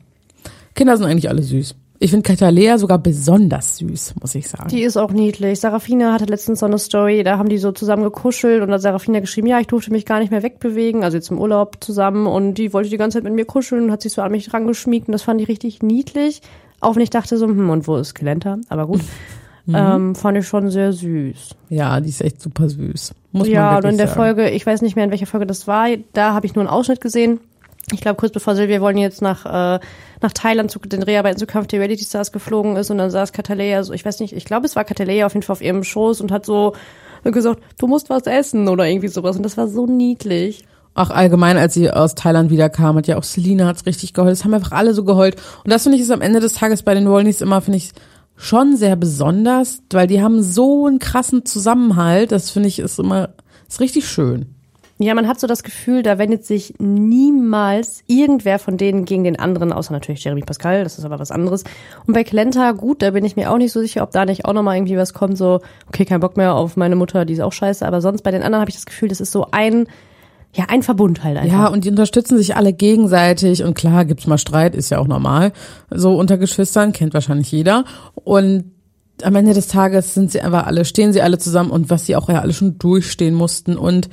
Kinder 0.75 0.97
sind 0.97 1.07
eigentlich 1.07 1.29
alle 1.29 1.43
süß. 1.43 1.75
Ich 2.01 2.13
finde 2.13 2.23
Katalea 2.23 2.79
sogar 2.79 2.99
besonders 2.99 3.79
süß, 3.79 4.15
muss 4.21 4.37
ich 4.37 4.49
sagen. 4.49 4.69
Die 4.69 4.83
ist 4.83 4.97
auch 4.97 5.11
niedlich. 5.11 5.59
Sarafina 5.59 6.13
hatte 6.13 6.27
letztens 6.27 6.61
so 6.61 6.67
eine 6.67 6.79
Story, 6.79 7.25
da 7.25 7.39
haben 7.39 7.49
die 7.49 7.59
so 7.59 7.73
zusammen 7.73 8.05
gekuschelt 8.05 8.63
und 8.63 8.69
da 8.69 8.75
hat 8.75 8.83
Sarafina 8.83 9.19
geschrieben, 9.19 9.49
ja, 9.49 9.59
ich 9.59 9.67
durfte 9.67 9.91
mich 9.91 10.07
gar 10.07 10.21
nicht 10.21 10.31
mehr 10.31 10.45
wegbewegen, 10.45 11.03
also 11.03 11.17
jetzt 11.17 11.33
im 11.33 11.41
Urlaub 11.41 11.79
zusammen 11.81 12.29
und 12.29 12.55
die 12.55 12.73
wollte 12.73 12.89
die 12.89 12.99
ganze 12.99 13.19
Zeit 13.19 13.25
mit 13.25 13.33
mir 13.33 13.47
kuscheln 13.47 13.85
und 13.85 13.91
hat 13.91 14.03
sich 14.03 14.13
so 14.13 14.23
an 14.23 14.31
mich 14.31 14.55
rangeschmiegt 14.55 15.09
und 15.09 15.13
das 15.13 15.23
fand 15.23 15.41
ich 15.41 15.49
richtig 15.49 15.83
niedlich. 15.83 16.41
Auch 16.79 16.95
wenn 16.95 17.03
ich 17.03 17.11
dachte 17.11 17.37
so, 17.37 17.47
hm, 17.47 17.69
und 17.69 17.89
wo 17.89 17.97
ist 17.97 18.15
Kelenta? 18.15 18.59
Aber 18.69 18.87
gut. 18.87 19.01
Ähm, 19.77 20.15
fand 20.15 20.39
ich 20.39 20.47
schon 20.47 20.71
sehr 20.71 20.93
süß. 20.93 21.55
ja, 21.69 22.01
die 22.01 22.09
ist 22.09 22.23
echt 22.23 22.41
super 22.41 22.69
süß. 22.69 23.15
Muss 23.33 23.49
ja, 23.49 23.73
man 23.73 23.85
und 23.85 23.91
in 23.91 23.99
der 23.99 24.07
sagen. 24.07 24.19
Folge, 24.19 24.51
ich 24.51 24.65
weiß 24.65 24.81
nicht 24.83 24.97
mehr, 24.97 25.05
in 25.05 25.11
welcher 25.11 25.27
Folge 25.27 25.47
das 25.47 25.67
war, 25.67 25.89
da 26.15 26.33
habe 26.33 26.47
ich 26.47 26.55
nur 26.55 26.63
einen 26.63 26.71
Ausschnitt 26.71 27.01
gesehen. 27.01 27.41
Ich 27.93 28.01
glaube, 28.01 28.17
kurz 28.17 28.33
bevor 28.33 28.55
Silvia 28.55 28.81
wollen 28.81 28.99
jetzt 28.99 29.23
nach, 29.23 29.47
äh, 29.47 29.81
nach 30.21 30.33
Thailand 30.33 30.71
zu 30.71 30.79
den 30.79 31.01
Dreharbeiten 31.01 31.39
zu 31.39 31.47
Kampf 31.47 31.69
der 31.69 31.81
Reality 31.81 32.05
Stars 32.05 32.33
geflogen 32.33 32.77
ist 32.77 32.91
und 32.91 32.99
dann 32.99 33.11
saß 33.11 33.33
Katalea, 33.33 33.83
so, 33.83 33.93
ich 33.93 34.05
weiß 34.05 34.21
nicht, 34.21 34.35
ich 34.35 34.45
glaube, 34.45 34.67
es 34.67 34.77
war 34.77 34.85
Katalea 34.85 35.27
auf 35.27 35.35
jeden 35.35 35.43
Fall 35.43 35.55
auf 35.55 35.63
ihrem 35.63 35.85
Schoß 35.85 36.21
und 36.21 36.33
hat 36.33 36.45
so 36.45 36.75
gesagt, 37.25 37.63
du 37.79 37.87
musst 37.87 38.11
was 38.11 38.25
essen 38.27 38.69
oder 38.69 38.87
irgendwie 38.87 39.09
sowas. 39.09 39.37
Und 39.37 39.43
das 39.43 39.57
war 39.57 39.69
so 39.69 39.87
niedlich. 39.87 40.65
Auch 40.95 41.11
allgemein, 41.11 41.57
als 41.57 41.75
sie 41.75 41.91
aus 41.91 42.15
Thailand 42.15 42.51
wiederkam, 42.51 42.97
hat 42.97 43.07
ja 43.07 43.19
auch 43.19 43.23
Selina 43.23 43.67
hat's 43.67 43.87
richtig 43.87 44.15
geheult. 44.15 44.33
Es 44.33 44.45
haben 44.45 44.55
einfach 44.55 44.73
alle 44.73 44.95
so 44.95 45.05
geheult. 45.05 45.37
Und 45.63 45.73
das 45.73 45.85
finde 45.85 45.97
ich 45.97 46.03
ist 46.03 46.11
am 46.11 46.23
Ende 46.23 46.41
des 46.41 46.55
Tages 46.55 46.83
bei 46.83 46.95
den 46.95 47.09
Wollnies 47.09 47.41
immer, 47.41 47.61
finde 47.61 47.77
ich, 47.77 47.93
schon 48.39 48.77
sehr 48.77 48.97
besonders, 48.97 49.83
weil 49.93 50.07
die 50.07 50.23
haben 50.23 50.43
so 50.43 50.87
einen 50.87 51.01
krassen 51.01 51.45
Zusammenhalt. 51.45 52.33
Das 52.33 52.51
finde 52.51 52.69
ich 52.69 52.79
ist 52.79 52.99
immer, 52.99 53.31
ist 53.69 53.81
richtig 53.81 54.09
schön. 54.09 54.55
Ja, 55.01 55.15
man 55.15 55.29
hat 55.29 55.39
so 55.39 55.47
das 55.47 55.63
Gefühl, 55.63 56.03
da 56.03 56.19
wendet 56.19 56.45
sich 56.45 56.75
niemals 56.79 58.03
irgendwer 58.09 58.59
von 58.59 58.77
denen 58.77 59.05
gegen 59.05 59.23
den 59.23 59.39
anderen, 59.39 59.73
außer 59.73 59.93
natürlich 59.93 60.25
Jeremy 60.25 60.43
Pascal, 60.43 60.83
das 60.83 60.99
ist 60.99 61.05
aber 61.05 61.21
was 61.21 61.31
anderes. 61.31 61.63
Und 62.07 62.15
bei 62.15 62.25
Klenta, 62.25 62.73
gut, 62.73 63.01
da 63.01 63.13
bin 63.13 63.25
ich 63.25 63.37
mir 63.37 63.53
auch 63.53 63.59
nicht 63.59 63.71
so 63.71 63.81
sicher, 63.81 64.03
ob 64.03 64.11
da 64.11 64.25
nicht 64.25 64.45
auch 64.45 64.55
nochmal 64.55 64.77
irgendwie 64.77 64.97
was 64.97 65.15
kommt, 65.15 65.39
so, 65.39 65.61
okay, 65.87 66.05
kein 66.05 66.19
Bock 66.19 66.37
mehr 66.37 66.55
auf 66.55 66.77
meine 66.77 66.97
Mutter, 66.97 67.25
die 67.25 67.35
ist 67.35 67.41
auch 67.41 67.53
scheiße, 67.53 67.87
aber 67.87 68.01
sonst 68.01 68.23
bei 68.23 68.33
den 68.33 68.43
anderen 68.43 68.61
habe 68.61 68.71
ich 68.71 68.77
das 68.77 68.87
Gefühl, 68.87 69.09
das 69.09 69.21
ist 69.21 69.31
so 69.31 69.47
ein, 69.53 69.87
ja, 70.59 70.65
ein 70.69 70.83
Verbund 70.83 71.23
halt 71.23 71.37
einfach. 71.39 71.53
Ja, 71.53 71.67
und 71.69 71.85
die 71.85 71.91
unterstützen 71.91 72.37
sich 72.37 72.57
alle 72.57 72.73
gegenseitig 72.73 73.63
und 73.63 73.75
klar 73.75 74.05
gibt's 74.05 74.27
mal 74.27 74.39
Streit, 74.39 74.75
ist 74.75 74.91
ja 74.91 74.99
auch 74.99 75.07
normal. 75.07 75.53
So 75.91 76.19
unter 76.19 76.37
Geschwistern 76.37 76.93
kennt 76.93 77.15
wahrscheinlich 77.15 77.53
jeder. 77.53 77.85
Und 78.15 78.73
am 79.23 79.37
Ende 79.37 79.55
des 79.55 79.69
Tages 79.69 80.15
sind 80.15 80.33
sie 80.33 80.41
einfach 80.41 80.67
alle, 80.67 80.85
stehen 80.85 81.13
sie 81.13 81.23
alle 81.23 81.39
zusammen 81.39 81.71
und 81.71 81.91
was 81.91 82.07
sie 82.07 82.17
auch 82.17 82.29
ja 82.29 82.41
alle 82.41 82.53
schon 82.53 82.77
durchstehen 82.77 83.35
mussten. 83.35 83.77
Und 83.77 84.09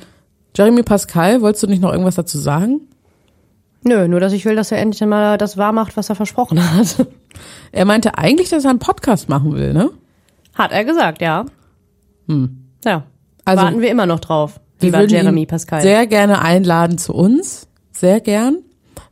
Jeremy 0.56 0.84
Pascal, 0.84 1.42
wolltest 1.42 1.64
du 1.64 1.66
nicht 1.66 1.82
noch 1.82 1.90
irgendwas 1.90 2.14
dazu 2.14 2.38
sagen? 2.38 2.80
Nö, 3.82 4.06
nur 4.08 4.20
dass 4.20 4.32
ich 4.32 4.44
will, 4.44 4.54
dass 4.56 4.70
er 4.72 4.78
endlich 4.78 5.06
mal 5.08 5.38
das 5.38 5.56
wahr 5.56 5.72
macht, 5.72 5.96
was 5.96 6.08
er 6.08 6.14
versprochen 6.14 6.58
hat. 6.74 7.06
Er 7.72 7.84
meinte 7.84 8.16
eigentlich, 8.16 8.48
dass 8.50 8.64
er 8.64 8.70
einen 8.70 8.78
Podcast 8.78 9.28
machen 9.28 9.52
will, 9.54 9.74
ne? 9.74 9.90
Hat 10.54 10.72
er 10.72 10.84
gesagt, 10.84 11.20
ja. 11.20 11.44
Hm. 12.28 12.56
Ja. 12.84 13.02
Also- 13.44 13.62
Warten 13.64 13.80
wir 13.80 13.90
immer 13.90 14.06
noch 14.06 14.20
drauf. 14.20 14.60
Lieber 14.80 14.98
würden 14.98 15.10
Jeremy 15.10 15.42
ihn 15.42 15.46
Pascal. 15.46 15.82
sehr 15.82 16.06
gerne 16.06 16.42
einladen 16.42 16.98
zu 16.98 17.14
uns. 17.14 17.66
Sehr 17.92 18.20
gern. 18.20 18.58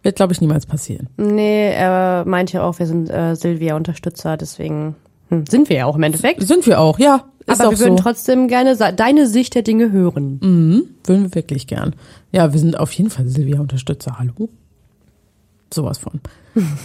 Wird, 0.03 0.17
glaube 0.17 0.35
ich, 0.35 0.41
niemals 0.41 0.67
passieren. 0.67 1.09
nee, 1.17 1.71
er 1.73 2.25
meinte 2.27 2.55
ja 2.55 2.63
auch, 2.63 2.79
wir 2.79 2.87
sind 2.87 3.09
äh, 3.09 3.35
Silvia-Unterstützer, 3.35 4.37
deswegen 4.37 4.97
hm, 5.31 5.47
sind 5.47 5.71
wir 5.71 5.77
ja 5.77 5.87
auch 5.87 5.97
im 5.97 6.03
Endeffekt. 6.03 6.43
Sind 6.43 6.67
wir 6.67 6.79
auch, 6.79 6.99
ja. 6.99 7.25
Ist 7.47 7.61
Aber 7.61 7.71
wir 7.71 7.79
würden 7.79 7.97
so. 7.97 8.03
trotzdem 8.03 8.49
gerne 8.49 8.77
deine 8.77 9.27
Sicht 9.27 9.55
der 9.55 9.63
Dinge 9.63 9.93
hören. 9.93 10.39
Würden 11.05 11.25
wir 11.25 11.35
wirklich 11.35 11.67
gern. 11.67 11.95
Ja, 12.33 12.53
wir 12.53 12.61
sind 12.61 12.79
auf 12.79 12.93
jeden 12.93 13.11
Fall 13.11 13.27
Silvia-Unterstützer. 13.29 14.19
Hallo? 14.19 14.49
Sowas 15.73 15.99
von. 15.99 16.21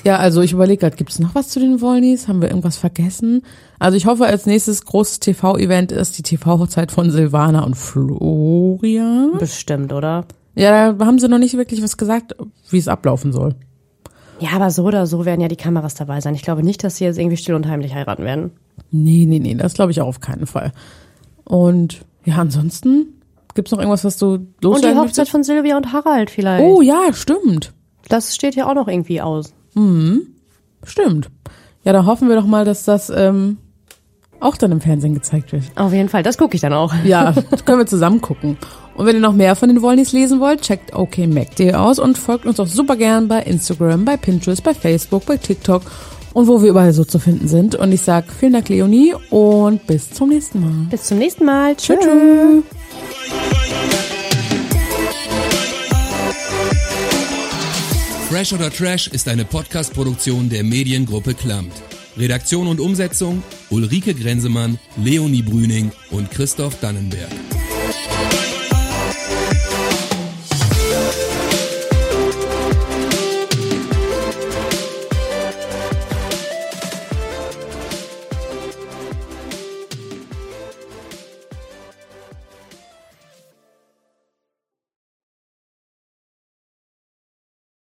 Ja, 0.04 0.18
also 0.18 0.42
ich 0.42 0.52
überlege 0.54 0.80
gerade, 0.82 0.96
gibt 0.96 1.12
es 1.12 1.20
noch 1.20 1.36
was 1.36 1.50
zu 1.50 1.60
den 1.60 1.80
Wollnies? 1.82 2.28
Haben 2.28 2.42
wir 2.42 2.50
irgendwas 2.50 2.78
vergessen? 2.78 3.44
Also 3.78 3.98
ich 3.98 4.06
hoffe, 4.08 4.26
als 4.26 4.46
nächstes 4.46 4.84
großes 4.86 5.20
TV-Event 5.20 5.92
ist 5.92 6.18
die 6.18 6.24
TV-Hochzeit 6.24 6.92
von 6.92 7.12
Silvana 7.12 7.64
und 7.64 7.76
Florian. 7.76 9.34
Bestimmt, 9.38 9.94
oder? 9.94 10.26
Ja, 10.56 10.92
da 10.94 11.06
haben 11.06 11.20
sie 11.20 11.28
noch 11.30 11.38
nicht 11.38 11.56
wirklich 11.56 11.82
was 11.84 11.98
gesagt, 11.98 12.36
wie 12.70 12.78
es 12.78 12.88
ablaufen 12.88 13.32
soll. 13.32 13.56
Ja, 14.40 14.50
aber 14.54 14.72
so 14.72 14.84
oder 14.86 15.06
so 15.06 15.26
werden 15.26 15.42
ja 15.42 15.48
die 15.48 15.56
Kameras 15.56 15.96
dabei 15.96 16.22
sein. 16.22 16.34
Ich 16.34 16.44
glaube 16.44 16.64
nicht, 16.64 16.84
dass 16.84 16.96
sie 16.98 17.06
jetzt 17.06 17.20
irgendwie 17.20 17.38
still 17.38 17.56
und 17.56 17.68
heimlich 17.68 17.94
heiraten 17.94 18.24
werden. 18.24 18.52
Nee, 18.92 19.26
nee, 19.28 19.40
nee, 19.40 19.54
das 19.56 19.74
glaube 19.74 19.92
ich 19.92 20.02
auch 20.02 20.08
auf 20.08 20.20
keinen 20.22 20.48
Fall. 20.48 20.72
Und 21.44 22.02
ja, 22.26 22.36
ansonsten 22.38 23.22
gibt's 23.54 23.72
noch 23.72 23.80
irgendwas, 23.80 24.04
was 24.06 24.18
du 24.18 24.34
Und 24.36 24.48
die 24.62 24.66
loswerden 24.66 24.98
Hochzeit 24.98 25.08
möchtest? 25.18 25.32
von 25.32 25.44
Silvia 25.44 25.78
und 25.78 25.92
Harald 25.94 26.30
vielleicht. 26.30 26.64
Oh 26.64 26.82
ja, 26.82 27.14
stimmt. 27.14 27.74
Das 28.08 28.34
steht 28.34 28.56
ja 28.56 28.68
auch 28.70 28.76
noch 28.76 28.88
irgendwie 28.88 29.22
aus. 29.22 29.54
Stimmt. 30.84 31.30
Ja, 31.84 31.94
dann 31.94 32.06
hoffen 32.06 32.30
wir 32.30 32.36
doch 32.36 32.46
mal, 32.46 32.66
dass 32.66 32.84
das 32.86 33.10
ähm, 33.10 33.58
auch 34.40 34.58
dann 34.58 34.72
im 34.72 34.82
Fernsehen 34.82 35.14
gezeigt 35.14 35.52
wird. 35.52 35.64
Auf 35.76 35.94
jeden 35.94 36.10
Fall, 36.10 36.24
das 36.24 36.38
gucke 36.38 36.56
ich 36.56 36.62
dann 36.62 36.74
auch. 36.74 36.94
Ja, 37.04 37.34
das 37.52 37.66
können 37.66 37.80
wir 37.80 37.86
zusammen 37.86 38.22
gucken. 38.22 38.58
Und 38.96 39.06
wenn 39.06 39.16
ihr 39.16 39.22
noch 39.22 39.34
mehr 39.34 39.56
von 39.56 39.70
den 39.70 39.82
Wollnies 39.82 40.12
lesen 40.12 40.40
wollt, 40.40 40.62
checkt 40.62 40.94
okmac.de 40.94 41.74
aus 41.74 42.00
und 42.00 42.18
folgt 42.18 42.46
uns 42.46 42.60
auch 42.60 42.68
super 42.68 42.96
gern 42.98 43.28
bei 43.28 43.42
Instagram, 43.42 44.04
bei 44.04 44.18
Pinterest, 44.18 44.64
bei 44.64 44.74
Facebook, 44.74 45.26
bei 45.26 45.38
TikTok 45.38 45.84
und 46.34 46.48
wo 46.48 46.62
wir 46.62 46.70
überall 46.70 46.94
so 46.94 47.06
zu 47.06 47.20
finden 47.20 47.48
sind. 47.48 47.76
Und 47.76 47.92
ich 47.92 48.02
sag 48.02 48.32
vielen 48.32 48.54
Dank, 48.54 48.70
Leonie, 48.70 49.14
und 49.30 49.86
bis 49.88 50.12
zum 50.12 50.30
nächsten 50.30 50.62
Mal. 50.62 50.88
Bis 50.90 51.06
zum 51.06 51.18
nächsten 51.18 51.46
Mal. 51.46 51.76
Tschüss. 51.76 51.98
Fresh 58.30 58.54
oder 58.54 58.70
Trash 58.70 59.08
ist 59.08 59.28
eine 59.28 59.44
Podcast-Produktion 59.44 60.50
der 60.50 60.64
Mediengruppe 60.64 61.34
Klamt. 61.34 61.74
Redaktion 62.16 62.68
und 62.68 62.80
Umsetzung 62.80 63.42
Ulrike 63.72 64.14
Grenzemann, 64.14 64.78
Leonie 64.98 65.42
Brüning 65.42 65.92
und 66.12 66.30
Christoph 66.30 66.80
Dannenberg. 66.80 67.32